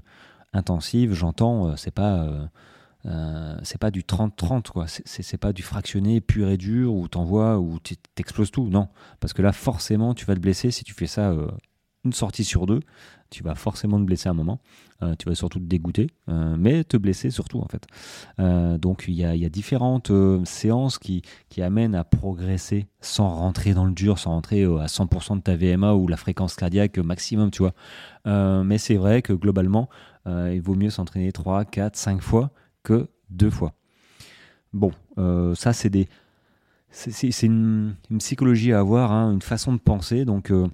intensive, 0.54 1.14
j'entends, 1.14 1.70
euh, 1.70 1.76
c'est 1.76 1.92
pas. 1.92 2.24
Euh, 2.24 2.46
euh, 3.06 3.58
c'est 3.64 3.78
pas 3.78 3.92
du 3.92 4.02
30-30 4.02 4.72
quoi, 4.72 4.86
c'est 4.88 5.38
pas 5.38 5.54
du 5.54 5.62
fractionné 5.62 6.20
pur 6.20 6.50
et 6.50 6.58
dur 6.58 6.94
où 6.94 7.08
t'envoies 7.08 7.58
où 7.58 7.80
t'exploses 8.14 8.52
tout, 8.52 8.68
non, 8.68 8.90
parce 9.22 9.32
que 9.32 9.42
là 9.42 9.54
forcément 9.54 10.14
tu 10.14 10.26
vas 10.26 10.36
te 10.36 10.42
blesser 10.42 10.70
si 10.70 10.84
tu 10.84 10.94
fais 10.94 11.08
ça 11.08 11.34
une 12.04 12.12
sortie 12.12 12.44
sur 12.44 12.66
deux, 12.66 12.82
tu 13.30 13.42
vas 13.42 13.56
forcément 13.56 14.00
te 14.00 14.04
blesser 14.04 14.28
à 14.28 14.32
un 14.32 14.36
moment, 14.36 14.60
tu 15.18 15.30
vas 15.30 15.36
surtout 15.36 15.60
te 15.60 15.64
dégoûter, 15.64 16.08
mais 16.28 16.84
te 16.84 16.98
blesser 16.98 17.30
surtout 17.30 17.60
en 17.60 17.68
fait. 17.70 17.88
donc 18.78 19.06
il 19.08 19.14
y 19.14 19.24
a, 19.24 19.34
y 19.34 19.46
a, 19.46 19.50
différentes 19.50 20.12
séances 20.44 21.00
qui, 21.00 21.22
qui 21.48 21.62
amènent 21.62 21.96
à 21.96 22.04
progresser 22.04 22.88
sans 23.00 23.30
rentrer 23.30 23.74
dans 23.74 23.86
le 23.86 23.94
dur, 23.94 24.20
sans 24.20 24.32
rentrer 24.32 24.66
à 24.66 24.88
100% 24.88 25.38
de 25.38 25.42
ta 25.42 25.56
VMA 25.56 25.94
ou 25.94 26.10
la 26.10 26.18
fréquence 26.18 26.56
cardiaque 26.56 26.98
maximum, 26.98 27.50
tu 27.50 27.64
vois. 27.64 27.74
mais 28.66 28.78
c'est 28.78 28.98
vrai 28.98 29.22
que 29.22 29.32
globalement, 29.32 29.88
euh, 30.30 30.54
il 30.54 30.62
vaut 30.62 30.76
mieux 30.76 30.90
s'entraîner 30.90 31.32
3, 31.32 31.66
4, 31.66 31.96
5 31.96 32.22
fois 32.22 32.52
que 32.84 33.08
2 33.32 33.50
fois. 33.50 33.74
Bon, 34.74 34.92
euh, 35.18 35.56
ça 35.56 35.74
c'est 35.74 35.90
des... 35.90 36.08
C'est 36.92 37.44
une, 37.44 37.96
psychologie 38.18 38.74
à 38.74 38.80
avoir, 38.80 39.12
hein, 39.12 39.32
une 39.32 39.44
façon 39.44 39.74
de 39.74 39.78
penser. 39.78 40.26
Donc, 40.26 40.52
euh, 40.52 40.68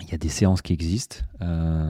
il 0.00 0.08
y 0.08 0.14
a 0.14 0.16
des 0.16 0.30
séances 0.30 0.62
qui 0.62 0.72
existent. 0.72 1.18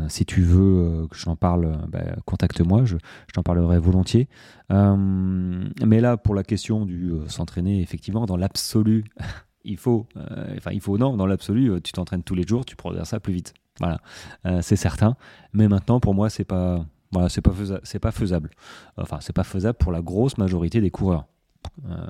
si 0.09 0.27
tu 0.27 0.43
veux 0.43 1.07
que 1.09 1.17
j'en 1.17 1.37
parle, 1.37 1.79
bah, 1.89 2.03
contacte-moi, 2.27 2.85
je, 2.85 2.97
t'en 3.33 3.45
parlerai 3.45 3.79
volontiers. 3.79 4.29
mais 4.71 6.01
là, 6.01 6.17
pour 6.17 6.35
la 6.35 6.43
question 6.43 6.85
du 6.85 7.13
s'entraîner, 7.29 7.81
effectivement, 7.81 8.27
dans 8.27 8.37
l'absolu, 8.37 9.05
il 9.65 9.77
faut, 9.77 10.09
enfin, 10.57 10.73
il 10.73 10.81
faut, 10.81 10.99
non, 10.99 11.17
dans 11.17 11.27
l'absolu, 11.27 11.81
tu 11.81 11.93
t'entraînes 11.93 12.25
tous 12.25 12.35
les 12.35 12.47
jours, 12.47 12.65
tu 12.65 12.75
ça 13.05 13.21
plus 13.21 13.33
vite. 13.33 13.55
Voilà, 13.81 13.99
euh, 14.47 14.61
c'est 14.63 14.77
certain. 14.77 15.17
Mais 15.53 15.69
maintenant, 15.69 16.01
pour 16.01 16.15
moi, 16.15 16.31
c'est 16.31 16.45
pas, 16.45 16.85
voilà, 17.13 17.29
c'est 17.29 17.41
pas 17.41 17.53
faisable. 17.53 17.81
C'est 17.85 17.99
pas 17.99 18.13
faisable. 18.13 18.51
Enfin, 18.97 19.19
c'est 19.21 19.33
pas 19.33 19.45
faisable 19.45 19.79
pour 19.79 19.93
la 19.93 20.01
grosse 20.01 20.39
majorité 20.39 20.81
des 20.81 20.91
coureurs. 20.91 21.27
Euh, 21.89 22.07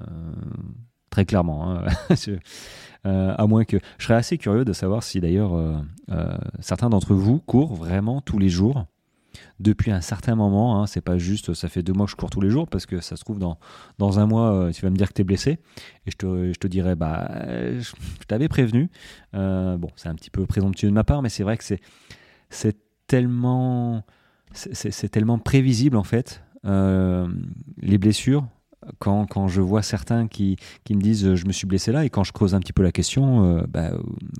très 1.11 1.25
clairement. 1.25 1.71
Hein. 1.71 1.85
Euh, 3.07 3.35
à 3.37 3.47
moins 3.47 3.67
que. 3.67 3.77
Je 3.99 4.05
serais 4.05 4.15
assez 4.15 4.39
curieux 4.39 4.65
de 4.65 4.73
savoir 4.73 5.03
si 5.03 5.21
d'ailleurs 5.21 5.61
certains 6.61 6.89
d'entre 6.89 7.13
vous 7.13 7.39
courent 7.39 7.75
vraiment 7.75 8.23
tous 8.23 8.39
les 8.39 8.49
jours 8.49 8.87
depuis 9.61 9.91
un 9.91 10.01
certain 10.01 10.35
moment. 10.35 10.81
Hein, 10.81 10.87
c'est 10.87 11.01
pas 11.01 11.19
juste 11.19 11.55
ça 11.55 11.69
fait 11.69 11.83
deux 11.83 11.93
mois 11.93 12.07
que 12.07 12.13
je 12.13 12.17
cours 12.17 12.31
tous 12.31 12.41
les 12.41 12.51
jours 12.51 12.69
parce 12.69 12.87
que 12.87 13.01
ça 13.01 13.17
se 13.17 13.25
trouve 13.25 13.39
dans, 13.39 13.59
dans 13.99 14.19
un 14.19 14.27
mois 14.27 14.53
euh, 14.53 14.73
tu 14.73 14.83
vas 14.83 14.91
me 14.91 14.97
dire 14.97 15.09
que 15.09 15.15
tu 15.15 15.23
es 15.23 15.25
blessé 15.25 15.59
et 16.07 16.11
je 16.11 16.17
te, 16.17 16.53
je 16.53 16.59
te 16.59 16.67
dirais 16.67 16.95
bah 16.95 17.29
je, 17.79 17.93
t'avais 18.27 18.49
prévenu. 18.49 18.91
Euh, 19.35 19.77
bon, 19.77 19.89
c'est 19.97 20.09
un 20.09 20.15
petit 20.15 20.31
peu 20.31 20.47
présomptueux 20.47 20.89
de 20.89 20.95
ma 20.95 21.05
part, 21.05 21.23
mais 21.23 21.29
c'est 21.29 21.43
vrai 21.43 21.57
que 21.57 21.65
c'est, 21.65 22.77
tellement 23.07 24.05
c'est, 24.53 25.09
tellement 25.09 25.39
prévisible 25.39 25.97
en 25.97 26.05
fait 26.05 26.43
euh, 26.65 27.29
les 27.79 27.99
blessures. 27.99 28.47
Quand, 28.99 29.25
quand, 29.25 29.49
je 29.49 29.63
vois 29.63 29.81
certains 29.81 30.29
qui, 30.29 30.59
qui, 30.85 30.95
me 30.95 31.01
disent 31.01 31.37
je 31.37 31.47
me 31.47 31.53
suis 31.53 31.67
blessé 31.67 31.91
là 31.91 32.05
et 32.05 32.11
quand 32.11 32.23
je 32.23 32.33
creuse 32.35 32.55
un 32.55 32.61
petit 32.61 32.75
peu 32.75 32.83
la 32.83 32.93
question, 32.93 33.65
bah, 33.67 33.93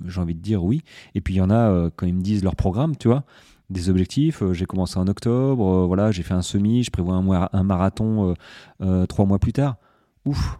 j'ai 0.05 0.21
envie 0.21 0.35
de 0.35 0.39
dire 0.39 0.63
oui. 0.63 0.83
Et 1.15 1.21
puis 1.21 1.33
il 1.33 1.37
y 1.37 1.41
en 1.41 1.49
a 1.49 1.89
quand 1.95 2.05
ils 2.05 2.13
me 2.13 2.21
disent 2.21 2.43
leur 2.43 2.55
programme, 2.55 2.95
tu 2.95 3.07
vois, 3.07 3.23
des 3.69 3.89
objectifs. 3.89 4.41
Euh, 4.41 4.53
j'ai 4.53 4.65
commencé 4.65 4.97
en 4.97 5.07
octobre, 5.07 5.67
euh, 5.67 5.85
voilà, 5.85 6.11
j'ai 6.11 6.23
fait 6.23 6.33
un 6.33 6.41
semi, 6.41 6.83
je 6.83 6.91
prévois 6.91 7.15
un, 7.15 7.49
un 7.51 7.63
marathon 7.63 8.35
euh, 8.81 9.05
trois 9.05 9.25
mois 9.25 9.39
plus 9.39 9.53
tard. 9.53 9.77
Ouf. 10.25 10.59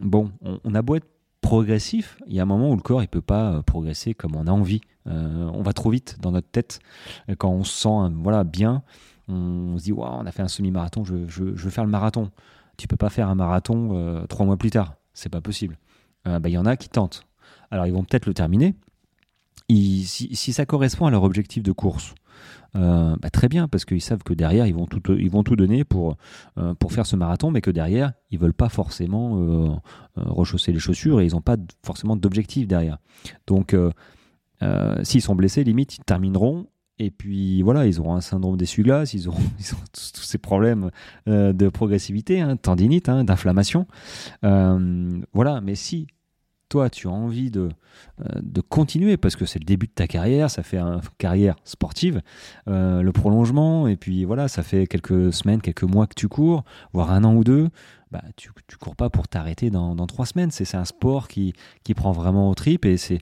bon, 0.00 0.30
on, 0.42 0.74
a 0.74 0.82
beau 0.82 0.96
être 0.96 1.08
progressif, 1.40 2.18
il 2.26 2.34
y 2.34 2.40
a 2.40 2.42
un 2.42 2.46
moment 2.46 2.70
où 2.70 2.76
le 2.76 2.82
corps 2.82 3.02
il 3.02 3.08
peut 3.08 3.20
pas 3.20 3.62
progresser 3.62 4.14
comme 4.14 4.34
on 4.34 4.46
a 4.46 4.50
envie. 4.50 4.80
on 5.06 5.62
va 5.62 5.72
trop 5.72 5.90
vite 5.90 6.18
dans 6.20 6.32
notre 6.32 6.48
tête. 6.48 6.80
Quand 7.38 7.50
on 7.50 7.62
se 7.62 7.72
sent 7.72 8.12
voilà 8.20 8.42
bien, 8.42 8.82
on 9.28 9.78
se 9.78 9.84
dit 9.84 9.92
on 9.92 10.26
a 10.26 10.32
fait 10.32 10.42
un 10.42 10.48
semi-marathon, 10.48 11.04
je, 11.04 11.14
veux 11.14 11.70
faire 11.70 11.84
le 11.84 11.90
marathon. 11.90 12.30
Tu 12.76 12.88
peux 12.88 12.96
pas 12.96 13.10
faire 13.10 13.28
un 13.28 13.36
marathon 13.36 14.26
trois 14.28 14.44
mois 14.44 14.56
plus 14.56 14.70
tard, 14.70 14.96
c'est 15.14 15.30
pas 15.30 15.40
possible. 15.40 15.78
Bah, 16.24 16.40
il 16.46 16.50
y 16.50 16.58
en 16.58 16.66
a 16.66 16.76
qui 16.76 16.88
tentent. 16.88 17.22
Alors 17.70 17.86
ils 17.86 17.92
vont 17.92 18.02
peut-être 18.02 18.26
le 18.26 18.34
terminer, 18.34 18.74
si, 19.68 20.52
ça 20.52 20.66
correspond 20.66 21.06
à 21.06 21.10
leur 21.10 21.24
objectif 21.24 21.62
de 21.62 21.72
course, 21.72 22.14
euh, 22.76 23.16
bah, 23.20 23.30
très 23.30 23.48
bien, 23.48 23.68
parce 23.68 23.84
qu'ils 23.84 24.02
savent 24.02 24.22
que 24.22 24.34
derrière, 24.34 24.66
ils 24.66 24.74
vont 24.74 24.86
tout, 24.86 25.00
ils 25.12 25.30
vont 25.30 25.42
tout 25.42 25.56
donner 25.56 25.84
pour, 25.84 26.16
euh, 26.58 26.74
pour 26.74 26.92
faire 26.92 27.06
ce 27.06 27.16
marathon, 27.16 27.50
mais 27.50 27.60
que 27.60 27.70
derrière, 27.70 28.12
ils 28.30 28.38
veulent 28.38 28.52
pas 28.52 28.68
forcément 28.68 29.38
euh, 29.38 29.68
rechausser 30.16 30.72
les 30.72 30.78
chaussures 30.78 31.20
et 31.20 31.26
ils 31.26 31.32
n'ont 31.32 31.40
pas 31.40 31.56
forcément 31.84 32.16
d'objectif 32.16 32.66
derrière. 32.66 32.98
Donc, 33.46 33.74
s'ils 35.02 35.22
sont 35.22 35.34
blessés, 35.34 35.64
limite, 35.64 35.96
ils 35.96 36.04
termineront. 36.04 36.66
Et 36.98 37.10
puis 37.10 37.60
voilà, 37.60 37.86
ils 37.86 38.00
auront 38.00 38.14
un 38.14 38.22
syndrome 38.22 38.56
d'essuie-glace, 38.56 39.12
ils 39.14 39.28
auront, 39.28 39.42
tous, 39.92 40.22
ces 40.22 40.38
problèmes 40.38 40.90
de 41.26 41.68
progressivité, 41.68 42.40
hein, 42.40 42.56
tendinite, 42.56 43.08
hein, 43.08 43.24
d'inflammation. 43.24 43.86
voilà, 44.42 45.60
mais 45.62 45.74
si 45.74 46.06
toi, 46.68 46.90
tu 46.90 47.08
as 47.08 47.10
envie 47.10 47.50
de, 47.50 47.68
euh, 48.20 48.24
de 48.42 48.60
continuer, 48.60 49.16
parce 49.16 49.36
que 49.36 49.46
c'est 49.46 49.58
le 49.58 49.64
début 49.64 49.86
de 49.86 49.92
ta 49.92 50.06
carrière, 50.06 50.50
ça 50.50 50.62
fait 50.62 50.78
une 50.78 51.00
carrière 51.18 51.56
sportive, 51.64 52.22
euh, 52.68 53.02
le 53.02 53.12
prolongement, 53.12 53.86
et 53.86 53.96
puis 53.96 54.24
voilà, 54.24 54.48
ça 54.48 54.62
fait 54.62 54.86
quelques 54.86 55.32
semaines, 55.32 55.60
quelques 55.60 55.84
mois 55.84 56.06
que 56.06 56.14
tu 56.14 56.28
cours, 56.28 56.64
voire 56.92 57.12
un 57.12 57.24
an 57.24 57.34
ou 57.34 57.44
deux, 57.44 57.68
bah, 58.10 58.22
tu 58.36 58.50
cours 58.78 58.96
pas 58.96 59.10
pour 59.10 59.28
t'arrêter 59.28 59.70
dans, 59.70 59.94
dans, 59.94 60.06
trois 60.06 60.26
semaines. 60.26 60.52
C'est 60.52 60.76
un 60.76 60.84
sport 60.84 61.26
qui, 61.26 61.54
qui 61.82 61.92
prend 61.92 62.12
vraiment 62.12 62.48
au 62.50 62.54
tripes, 62.54 62.84
et 62.84 62.96
c'est 62.96 63.20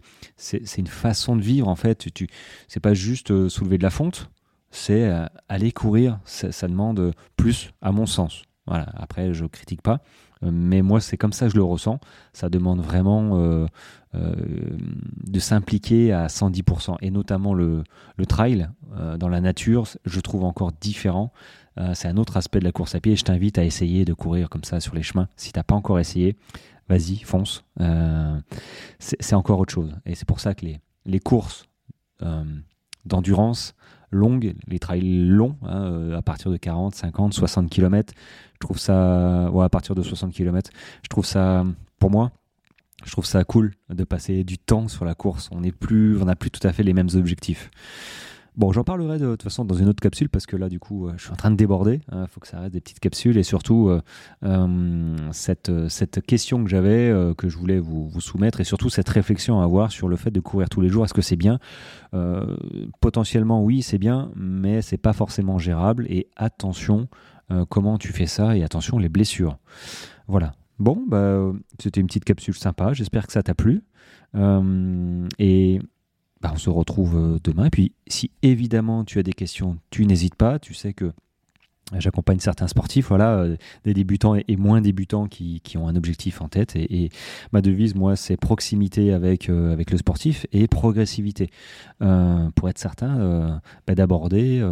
une 0.79 0.87
façon 0.87 1.37
de 1.37 1.43
vivre, 1.43 1.69
en 1.69 1.77
fait. 1.77 2.13
Tu, 2.13 2.29
c'est 2.69 2.81
pas 2.81 2.95
juste 2.95 3.31
euh, 3.31 3.49
soulever 3.49 3.79
de 3.79 3.83
la 3.83 3.91
fonte, 3.91 4.31
c'est 4.71 5.09
aller 5.49 5.71
courir. 5.71 6.19
Ça, 6.25 6.51
ça 6.51 6.67
demande 6.67 7.13
plus, 7.37 7.71
à 7.81 7.93
mon 7.93 8.07
sens. 8.07 8.43
Voilà. 8.67 8.87
Après, 8.97 9.33
je 9.33 9.45
critique 9.45 9.83
pas. 9.83 10.01
Euh, 10.45 10.51
mais 10.53 10.83
moi, 10.83 11.01
c'est 11.01 11.17
comme 11.17 11.33
ça 11.33 11.47
que 11.47 11.53
je 11.53 11.57
le 11.57 11.65
ressens. 11.65 11.99
Ça 12.33 12.49
demande 12.49 12.81
vraiment 12.81 13.39
euh, 13.39 13.67
euh, 14.15 14.35
de 15.27 15.39
s'impliquer 15.39 16.13
à 16.13 16.27
110%. 16.27 16.97
Et 17.01 17.11
notamment 17.11 17.55
le, 17.55 17.85
trail 18.29 18.69
dans 19.19 19.29
la 19.29 19.41
nature, 19.41 19.87
je 20.05 20.21
trouve 20.21 20.45
encore 20.45 20.73
différent. 20.73 21.33
c'est 21.95 22.09
un 22.09 22.17
autre 22.17 22.37
aspect 22.37 22.61
de 22.61 22.65
la 22.65 22.73
course 22.73 22.95
à 22.95 23.01
pied. 23.01 23.17
Je 23.17 23.25
t'invite 23.25 23.59
à 23.59 23.65
essayer 23.65 24.05
de 24.05 24.15
courir 24.15 24.49
comme 24.49 24.65
ça 24.65 24.81
sur 24.81 24.95
les 24.95 25.03
chemins. 25.03 25.29
Si 25.37 25.53
tu 25.53 25.59
n'as 25.59 25.65
pas 25.65 25.75
encore 25.75 25.99
essayé, 25.99 26.37
vas-y, 26.89 27.19
fonce. 27.19 27.65
c'est 28.99 29.35
encore 29.35 29.59
autre 29.59 29.75
chose. 29.75 29.95
Et 30.07 30.15
c'est 30.15 30.27
pour 30.27 30.41
ça 30.41 30.55
que 30.55 30.67
les 31.07 31.21
courses 31.21 31.67
d'endurance 33.05 33.75
longues, 34.14 34.54
les 34.66 34.78
trails 34.78 35.26
longs, 35.26 35.56
hein, 35.62 36.12
à 36.12 36.23
partir 36.23 36.50
de 36.50 36.56
40, 36.56 36.94
50, 36.94 37.35
60 37.35 37.68
km, 37.68 38.14
je 38.54 38.59
trouve 38.59 38.78
ça, 38.78 39.47
à 39.47 39.68
partir 39.68 39.94
de 39.94 40.02
60 40.02 40.33
km, 40.33 40.71
je 41.02 41.09
trouve 41.09 41.26
ça, 41.26 41.64
pour 41.99 42.11
moi, 42.11 42.33
je 43.04 43.11
trouve 43.12 43.26
ça 43.26 43.44
cool 43.44 43.75
de 43.90 44.04
passer 44.04 44.44
du 44.44 44.56
temps 44.56 44.88
sur 44.88 45.04
la 45.04 45.14
course. 45.14 45.50
On 45.52 45.61
n'a 45.61 45.71
plus 46.37 46.50
tout 46.50 46.66
à 46.66 46.73
fait 46.73 46.83
les 46.83 46.94
mêmes 46.94 47.11
objectifs. 47.14 47.71
Bon, 48.57 48.71
j'en 48.71 48.85
parlerai 48.85 49.19
de, 49.19 49.31
toute 49.33 49.43
façon 49.43 49.65
dans 49.65 49.75
une 49.75 49.89
autre 49.89 50.01
capsule 50.01 50.29
parce 50.29 50.47
que 50.47 50.57
là, 50.57 50.69
du 50.69 50.79
coup, 50.79 51.09
euh, 51.09 51.15
je 51.17 51.25
suis 51.25 51.33
en 51.33 51.37
train 51.37 51.51
de 51.51 51.57
déborder. 51.57 52.01
Il 52.13 52.17
hein, 52.17 52.27
faut 52.29 52.39
que 52.39 52.47
ça 52.47 52.61
reste 52.61 52.73
des 52.73 52.81
petites 52.81 53.01
capsules 53.01 53.37
et 53.37 53.43
surtout 53.43 53.89
euh, 53.89 54.01
euh, 54.45 55.17
cette, 55.33 55.73
cette 55.89 56.25
question 56.25 56.63
que 56.63 56.71
j'avais, 56.71 57.13
que 57.37 57.49
je 57.49 57.59
voulais 57.59 57.81
vous, 57.81 58.13
soumettre 58.21 58.61
et 58.61 58.65
surtout 58.65 58.91
cette 58.91 59.09
réflexion 59.09 59.61
à 59.61 59.65
avoir 59.65 59.91
sur 59.91 60.07
le 60.07 60.17
fait 60.17 60.31
de 60.31 60.39
courir 60.39 60.69
tous 60.69 60.81
les 60.81 60.89
jours. 60.89 61.05
Est-ce 61.05 61.15
que 61.15 61.23
c'est 61.23 61.37
bien? 61.37 61.59
Potentiellement, 63.01 63.63
oui, 63.63 63.83
c'est 63.83 63.99
bien, 63.99 64.31
mais 64.37 64.83
c'est 64.83 64.99
pas 64.99 65.13
forcément 65.13 65.59
gérable. 65.59 66.07
Et 66.09 66.29
attention, 66.37 67.09
comment 67.69 67.99
tu 67.99 68.13
fais 68.13 68.27
ça 68.27 68.57
et 68.57 68.63
attention 68.63 68.99
les 68.99 69.09
blessures. 69.09 69.59
Voilà. 70.29 70.53
Bon, 70.79 71.03
bah, 71.09 71.53
c'était 71.81 72.01
une 72.01 72.07
petite 72.07 72.25
capsule 72.25 72.55
sympa. 72.55 72.93
J'espère 72.93 73.27
que 73.27 73.33
ça 73.33 73.43
t'a 73.43 73.55
plu. 73.55 73.83
Et 75.39 75.81
bah, 76.45 76.53
on 76.55 76.59
se 76.59 76.71
retrouve 76.71 77.41
demain. 77.43 77.65
Et 77.67 77.71
puis, 77.71 77.93
si 78.07 78.31
évidemment 78.43 79.05
tu 79.05 79.19
as 79.19 79.23
des 79.23 79.33
questions, 79.33 79.79
tu 79.91 80.05
n'hésites 80.07 80.35
pas. 80.35 80.59
Tu 80.59 80.75
sais 80.75 80.93
que 80.93 81.13
J'accompagne 81.93 82.39
certains 82.39 82.67
sportifs, 82.67 83.09
voilà, 83.09 83.35
euh, 83.41 83.57
des 83.85 83.93
débutants 83.93 84.35
et, 84.35 84.57
moins 84.57 84.81
débutants 84.81 85.27
qui, 85.27 85.61
ont 85.77 85.87
un 85.87 85.97
objectif 85.97 86.41
en 86.41 86.49
tête. 86.49 86.77
Et, 86.77 87.11
ma 87.53 87.61
devise, 87.61 87.95
moi, 87.95 88.17
c'est 88.17 88.39
proximité 88.39 89.13
avec, 89.13 89.51
euh, 89.51 89.77
le 89.77 89.99
sportif 89.99 90.47
et 90.53 90.67
progressivité. 90.67 91.51
Euh, 92.01 92.49
pour 92.57 92.71
être 92.71 92.79
certain 92.79 93.61
bah, 93.87 93.95
d'aborder 93.95 94.63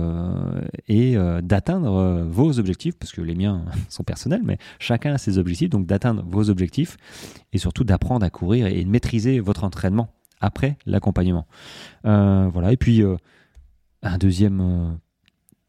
et 0.89 1.17
d'atteindre 1.43 2.25
vos 2.29 2.59
objectifs, 2.59 2.97
parce 2.99 3.13
que 3.13 3.21
les 3.21 3.35
miens 3.35 3.65
sont 3.89 4.05
personnels, 4.05 4.43
mais 4.45 4.59
chacun 4.79 5.15
a 5.15 5.19
ses 5.19 5.39
objectifs, 5.39 5.69
donc 5.69 5.87
d'atteindre 5.87 6.25
vos 6.27 6.49
objectifs 6.49 6.97
et 7.53 7.59
surtout 7.59 7.85
d'apprendre 7.85 8.25
à 8.25 8.31
courir 8.31 8.67
et 8.67 8.85
de 8.85 8.89
maîtriser 8.89 9.41
votre 9.41 9.65
entraînement 9.65 10.09
après 10.43 10.77
l'accompagnement. 10.85 11.47
voilà, 12.05 12.73
et 12.73 12.77
puis 12.77 13.03
un 14.03 14.19
deuxième 14.19 14.99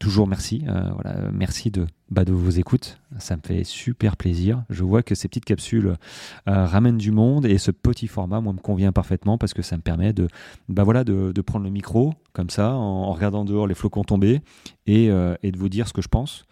toujours 0.04 0.26
merci. 0.26 0.64
Euh, 0.68 0.90
voilà, 0.92 1.30
merci 1.32 1.70
de, 1.70 1.86
bah, 2.10 2.24
de 2.24 2.32
vos 2.32 2.50
écoutes. 2.50 3.00
Ça 3.18 3.36
me 3.36 3.40
fait 3.42 3.64
super 3.64 4.16
plaisir. 4.16 4.64
Je 4.68 4.84
vois 4.84 5.02
que 5.02 5.14
ces 5.14 5.28
petites 5.28 5.46
capsules 5.46 5.94
euh, 6.48 6.66
ramènent 6.66 6.98
du 6.98 7.10
monde 7.10 7.46
et 7.46 7.56
ce 7.56 7.70
petit 7.70 8.06
format, 8.06 8.40
moi, 8.40 8.52
me 8.52 8.58
convient 8.58 8.92
parfaitement 8.92 9.38
parce 9.38 9.54
que 9.54 9.62
ça 9.62 9.76
me 9.76 9.82
permet 9.82 10.12
de, 10.12 10.28
bah, 10.68 10.84
voilà, 10.84 11.04
de, 11.04 11.32
prendre 11.40 11.64
le 11.64 11.70
micro 11.70 12.14
comme 12.32 12.50
ça, 12.50 12.74
en, 12.74 13.12
regardant 13.12 13.44
dehors 13.44 13.66
les 13.66 13.74
flocons 13.74 14.04
tomber 14.04 14.40
et, 14.86 15.10
euh, 15.10 15.36
et 15.42 15.52
de 15.52 15.58
vous 15.58 15.68
dire 15.68 15.88
ce 15.88 15.92
que 15.92 16.02
je 16.02 16.08
pense. 16.08 16.44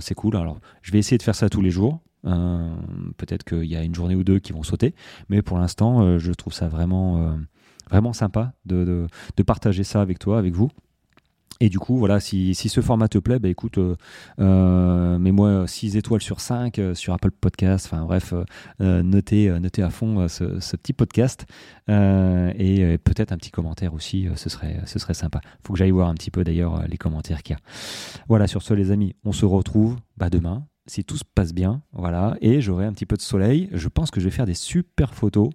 c'est 0.00 0.14
cool. 0.14 0.36
Alors, 0.36 0.60
je 0.82 0.92
vais 0.92 0.98
essayer 0.98 1.18
de 1.18 1.22
faire 1.22 1.34
ça 1.34 1.48
tous 1.48 1.62
les 1.62 1.70
jours. 1.70 2.00
Peut-être 2.22 3.44
qu'il 3.44 3.64
y 3.64 3.76
a 3.76 3.82
une 3.82 3.94
journée 3.94 4.14
ou 4.14 4.24
deux 4.24 4.38
qui 4.38 4.52
vont 4.52 4.62
sauter, 4.62 4.94
mais 5.28 5.42
pour 5.42 5.58
l'instant, 5.58 6.18
je 6.18 6.32
trouve 6.32 6.52
ça 6.52 6.68
vraiment, 6.68 7.36
vraiment 7.90 8.12
sympa 8.12 8.52
de, 8.64 9.06
de, 9.36 9.42
partager 9.42 9.84
ça 9.84 10.00
avec 10.00 10.18
toi, 10.18 10.38
avec 10.38 10.54
vous. 10.54 10.70
Et 11.60 11.68
du 11.68 11.78
coup, 11.78 11.96
voilà, 11.98 12.18
si, 12.18 12.54
si, 12.54 12.68
ce 12.68 12.80
format 12.80 13.08
te 13.08 13.18
plaît, 13.18 13.38
bah 13.38 13.48
écoute, 13.48 13.78
euh, 13.78 13.94
euh 14.40 15.18
mets-moi 15.18 15.66
6 15.66 15.96
étoiles 15.96 16.20
sur 16.20 16.40
5 16.40 16.78
euh, 16.78 16.94
sur 16.94 17.14
Apple 17.14 17.30
Podcast. 17.30 17.86
Enfin 17.86 18.04
bref, 18.04 18.34
euh, 18.80 19.02
notez, 19.02 19.48
notez 19.60 19.82
à 19.82 19.90
fond 19.90 20.26
ce, 20.28 20.58
ce, 20.58 20.76
petit 20.76 20.92
podcast. 20.92 21.46
et 21.88 22.98
peut-être 23.04 23.32
un 23.32 23.36
petit 23.36 23.50
commentaire 23.50 23.94
aussi, 23.94 24.28
ce, 24.34 24.48
serait, 24.48 24.80
ce 24.84 24.98
serait 24.98 25.14
sympa. 25.14 25.40
faut 25.64 25.74
que 25.74 25.78
j'aille 25.78 25.92
voir 25.92 26.08
un 26.08 26.14
petit 26.14 26.30
peu 26.30 26.42
d'ailleurs 26.44 26.86
les 26.88 26.96
commentaires 26.96 27.42
qu'il 27.42 27.54
y 27.54 27.58
a. 27.58 27.62
Voilà, 28.28 28.46
sur 28.46 28.62
ce 28.62 28.74
les 28.74 28.90
amis, 28.90 29.14
on 29.24 29.32
se 29.32 29.46
retrouve 29.46 29.96
bah, 30.16 30.30
demain. 30.30 30.66
Si 30.86 31.02
tout 31.02 31.16
se 31.16 31.24
passe 31.24 31.54
bien, 31.54 31.80
voilà, 31.92 32.36
et 32.42 32.60
j'aurai 32.60 32.84
un 32.84 32.92
petit 32.92 33.06
peu 33.06 33.16
de 33.16 33.22
soleil, 33.22 33.70
je 33.72 33.88
pense 33.88 34.10
que 34.10 34.20
je 34.20 34.26
vais 34.26 34.30
faire 34.30 34.44
des 34.44 34.52
super 34.52 35.14
photos. 35.14 35.48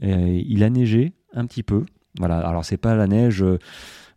il 0.00 0.62
a 0.62 0.70
neigé 0.70 1.12
un 1.34 1.46
petit 1.46 1.62
peu, 1.62 1.84
voilà. 2.18 2.38
Alors 2.38 2.64
c'est 2.64 2.76
pas 2.76 2.94
la 2.94 3.06
neige 3.06 3.44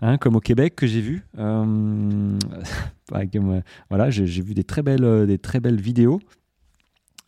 Hein, 0.06 0.18
comme 0.18 0.36
au 0.36 0.42
Québec 0.42 0.76
que 0.76 0.86
j'ai 0.86 1.00
vu. 1.00 1.26
Euh, 1.40 2.38
voilà, 3.90 4.10
j'ai 4.10 4.42
vu 4.42 4.54
des 4.54 4.66
très 4.66 4.82
belles, 4.82 5.06
euh, 5.06 5.26
des 5.26 5.38
très 5.38 5.62
belles 5.62 5.80
vidéos. 5.80 6.20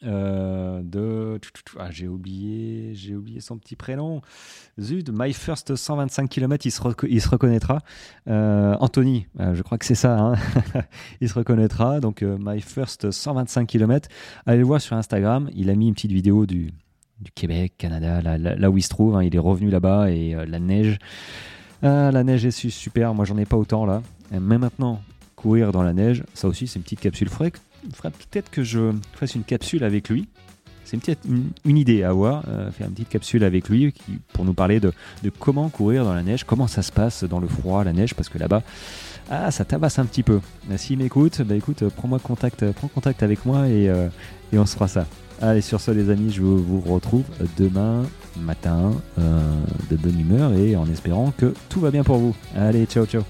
Euh, 0.03 0.81
de 0.83 1.39
ah, 1.79 1.89
j'ai 1.89 2.09
oublié 2.09 2.93
j'ai 2.93 3.15
oublié 3.15 3.39
son 3.39 3.57
petit 3.57 3.77
prénom 3.77 4.21
Zud 4.79 5.09
My 5.11 5.31
First 5.31 5.77
125 5.77 6.29
km 6.29 6.65
il 6.65 6.71
se, 6.71 6.81
il 7.07 7.21
se 7.21 7.29
reconnaîtra 7.29 7.79
Anthony 8.27 9.25
je 9.39 9.61
crois 9.63 9.77
que 9.77 9.85
c'est 9.85 9.95
ça 9.95 10.19
hein. 10.19 10.35
il 11.21 11.29
se 11.29 11.33
reconnaîtra 11.33 12.01
donc 12.01 12.23
My 12.23 12.59
First 12.59 13.09
125 13.09 13.65
km 13.65 14.09
allez 14.45 14.59
le 14.59 14.65
voir 14.65 14.81
sur 14.81 14.97
Instagram 14.97 15.49
il 15.55 15.69
a 15.69 15.75
mis 15.75 15.87
une 15.87 15.95
petite 15.95 16.11
vidéo 16.11 16.45
du, 16.45 16.71
du 17.25 17.31
Québec 17.31 17.73
Canada 17.77 18.21
là, 18.21 18.69
où 18.69 18.77
il 18.77 18.81
se 18.81 18.89
trouve 18.89 19.17
hein. 19.17 19.23
il 19.23 19.35
est 19.35 19.39
revenu 19.39 19.69
là-bas 19.69 20.11
et 20.11 20.35
la 20.47 20.59
neige 20.59 20.99
ah, 21.85 22.11
la 22.11 22.23
neige 22.23 22.45
est 22.45 22.69
super, 22.69 23.13
moi 23.13 23.25
j'en 23.25 23.37
ai 23.37 23.45
pas 23.45 23.57
autant 23.57 23.85
là. 23.85 24.01
Mais 24.31 24.57
maintenant, 24.57 25.01
courir 25.35 25.71
dans 25.71 25.83
la 25.83 25.93
neige, 25.93 26.23
ça 26.33 26.47
aussi 26.47 26.67
c'est 26.67 26.77
une 26.77 26.83
petite 26.83 26.99
capsule. 26.99 27.27
Il 27.29 27.33
faudrait, 27.93 28.11
peut-être 28.11 28.49
que 28.49 28.63
je 28.63 28.91
fasse 29.13 29.35
une 29.35 29.43
capsule 29.43 29.83
avec 29.83 30.09
lui. 30.09 30.27
C'est 30.83 30.97
peut-être 30.97 31.21
une, 31.25 31.77
idée 31.77 32.03
à 32.03 32.09
avoir, 32.09 32.43
euh, 32.47 32.71
faire 32.71 32.87
une 32.87 32.93
petite 32.93 33.09
capsule 33.09 33.43
avec 33.43 33.69
lui 33.69 33.93
pour 34.33 34.45
nous 34.45 34.53
parler 34.53 34.79
de, 34.79 34.93
comment 35.39 35.69
courir 35.69 36.05
dans 36.05 36.13
la 36.13 36.21
neige, 36.21 36.43
comment 36.43 36.67
ça 36.67 36.83
se 36.83 36.91
passe 36.91 37.23
dans 37.23 37.39
le 37.39 37.47
froid, 37.47 37.83
la 37.83 37.91
neige, 37.91 38.13
parce 38.13 38.29
que 38.29 38.37
là-bas, 38.37 38.61
ah, 39.31 39.49
ça 39.49 39.65
tabasse 39.65 39.97
un 39.97 40.05
petit 40.05 40.21
peu. 40.21 40.41
S'il 40.77 40.99
m'écoute, 40.99 41.41
bah 41.41 41.55
écoute, 41.55 41.83
prends-moi 41.95 42.19
contact, 42.19 42.71
prends 42.71 42.87
contact 42.87 43.23
avec 43.23 43.45
moi 43.45 43.67
et, 43.67 43.89
euh, 43.89 44.09
et 44.53 44.59
on 44.59 44.65
se 44.67 44.75
fera 44.75 44.87
ça. 44.87 45.07
Allez, 45.41 45.61
sur 45.61 45.81
ce, 45.81 45.91
les 45.91 46.09
amis, 46.09 46.31
je 46.31 46.41
vous 46.41 46.81
retrouve 46.81 47.23
demain 47.57 48.03
matin 48.39 48.93
euh, 49.19 49.39
de 49.89 49.95
bonne 49.95 50.19
humeur 50.19 50.53
et 50.53 50.75
en 50.75 50.89
espérant 50.89 51.33
que 51.37 51.53
tout 51.69 51.79
va 51.79 51.91
bien 51.91 52.03
pour 52.03 52.17
vous. 52.17 52.35
Allez, 52.55 52.85
ciao, 52.85 53.05
ciao. 53.05 53.23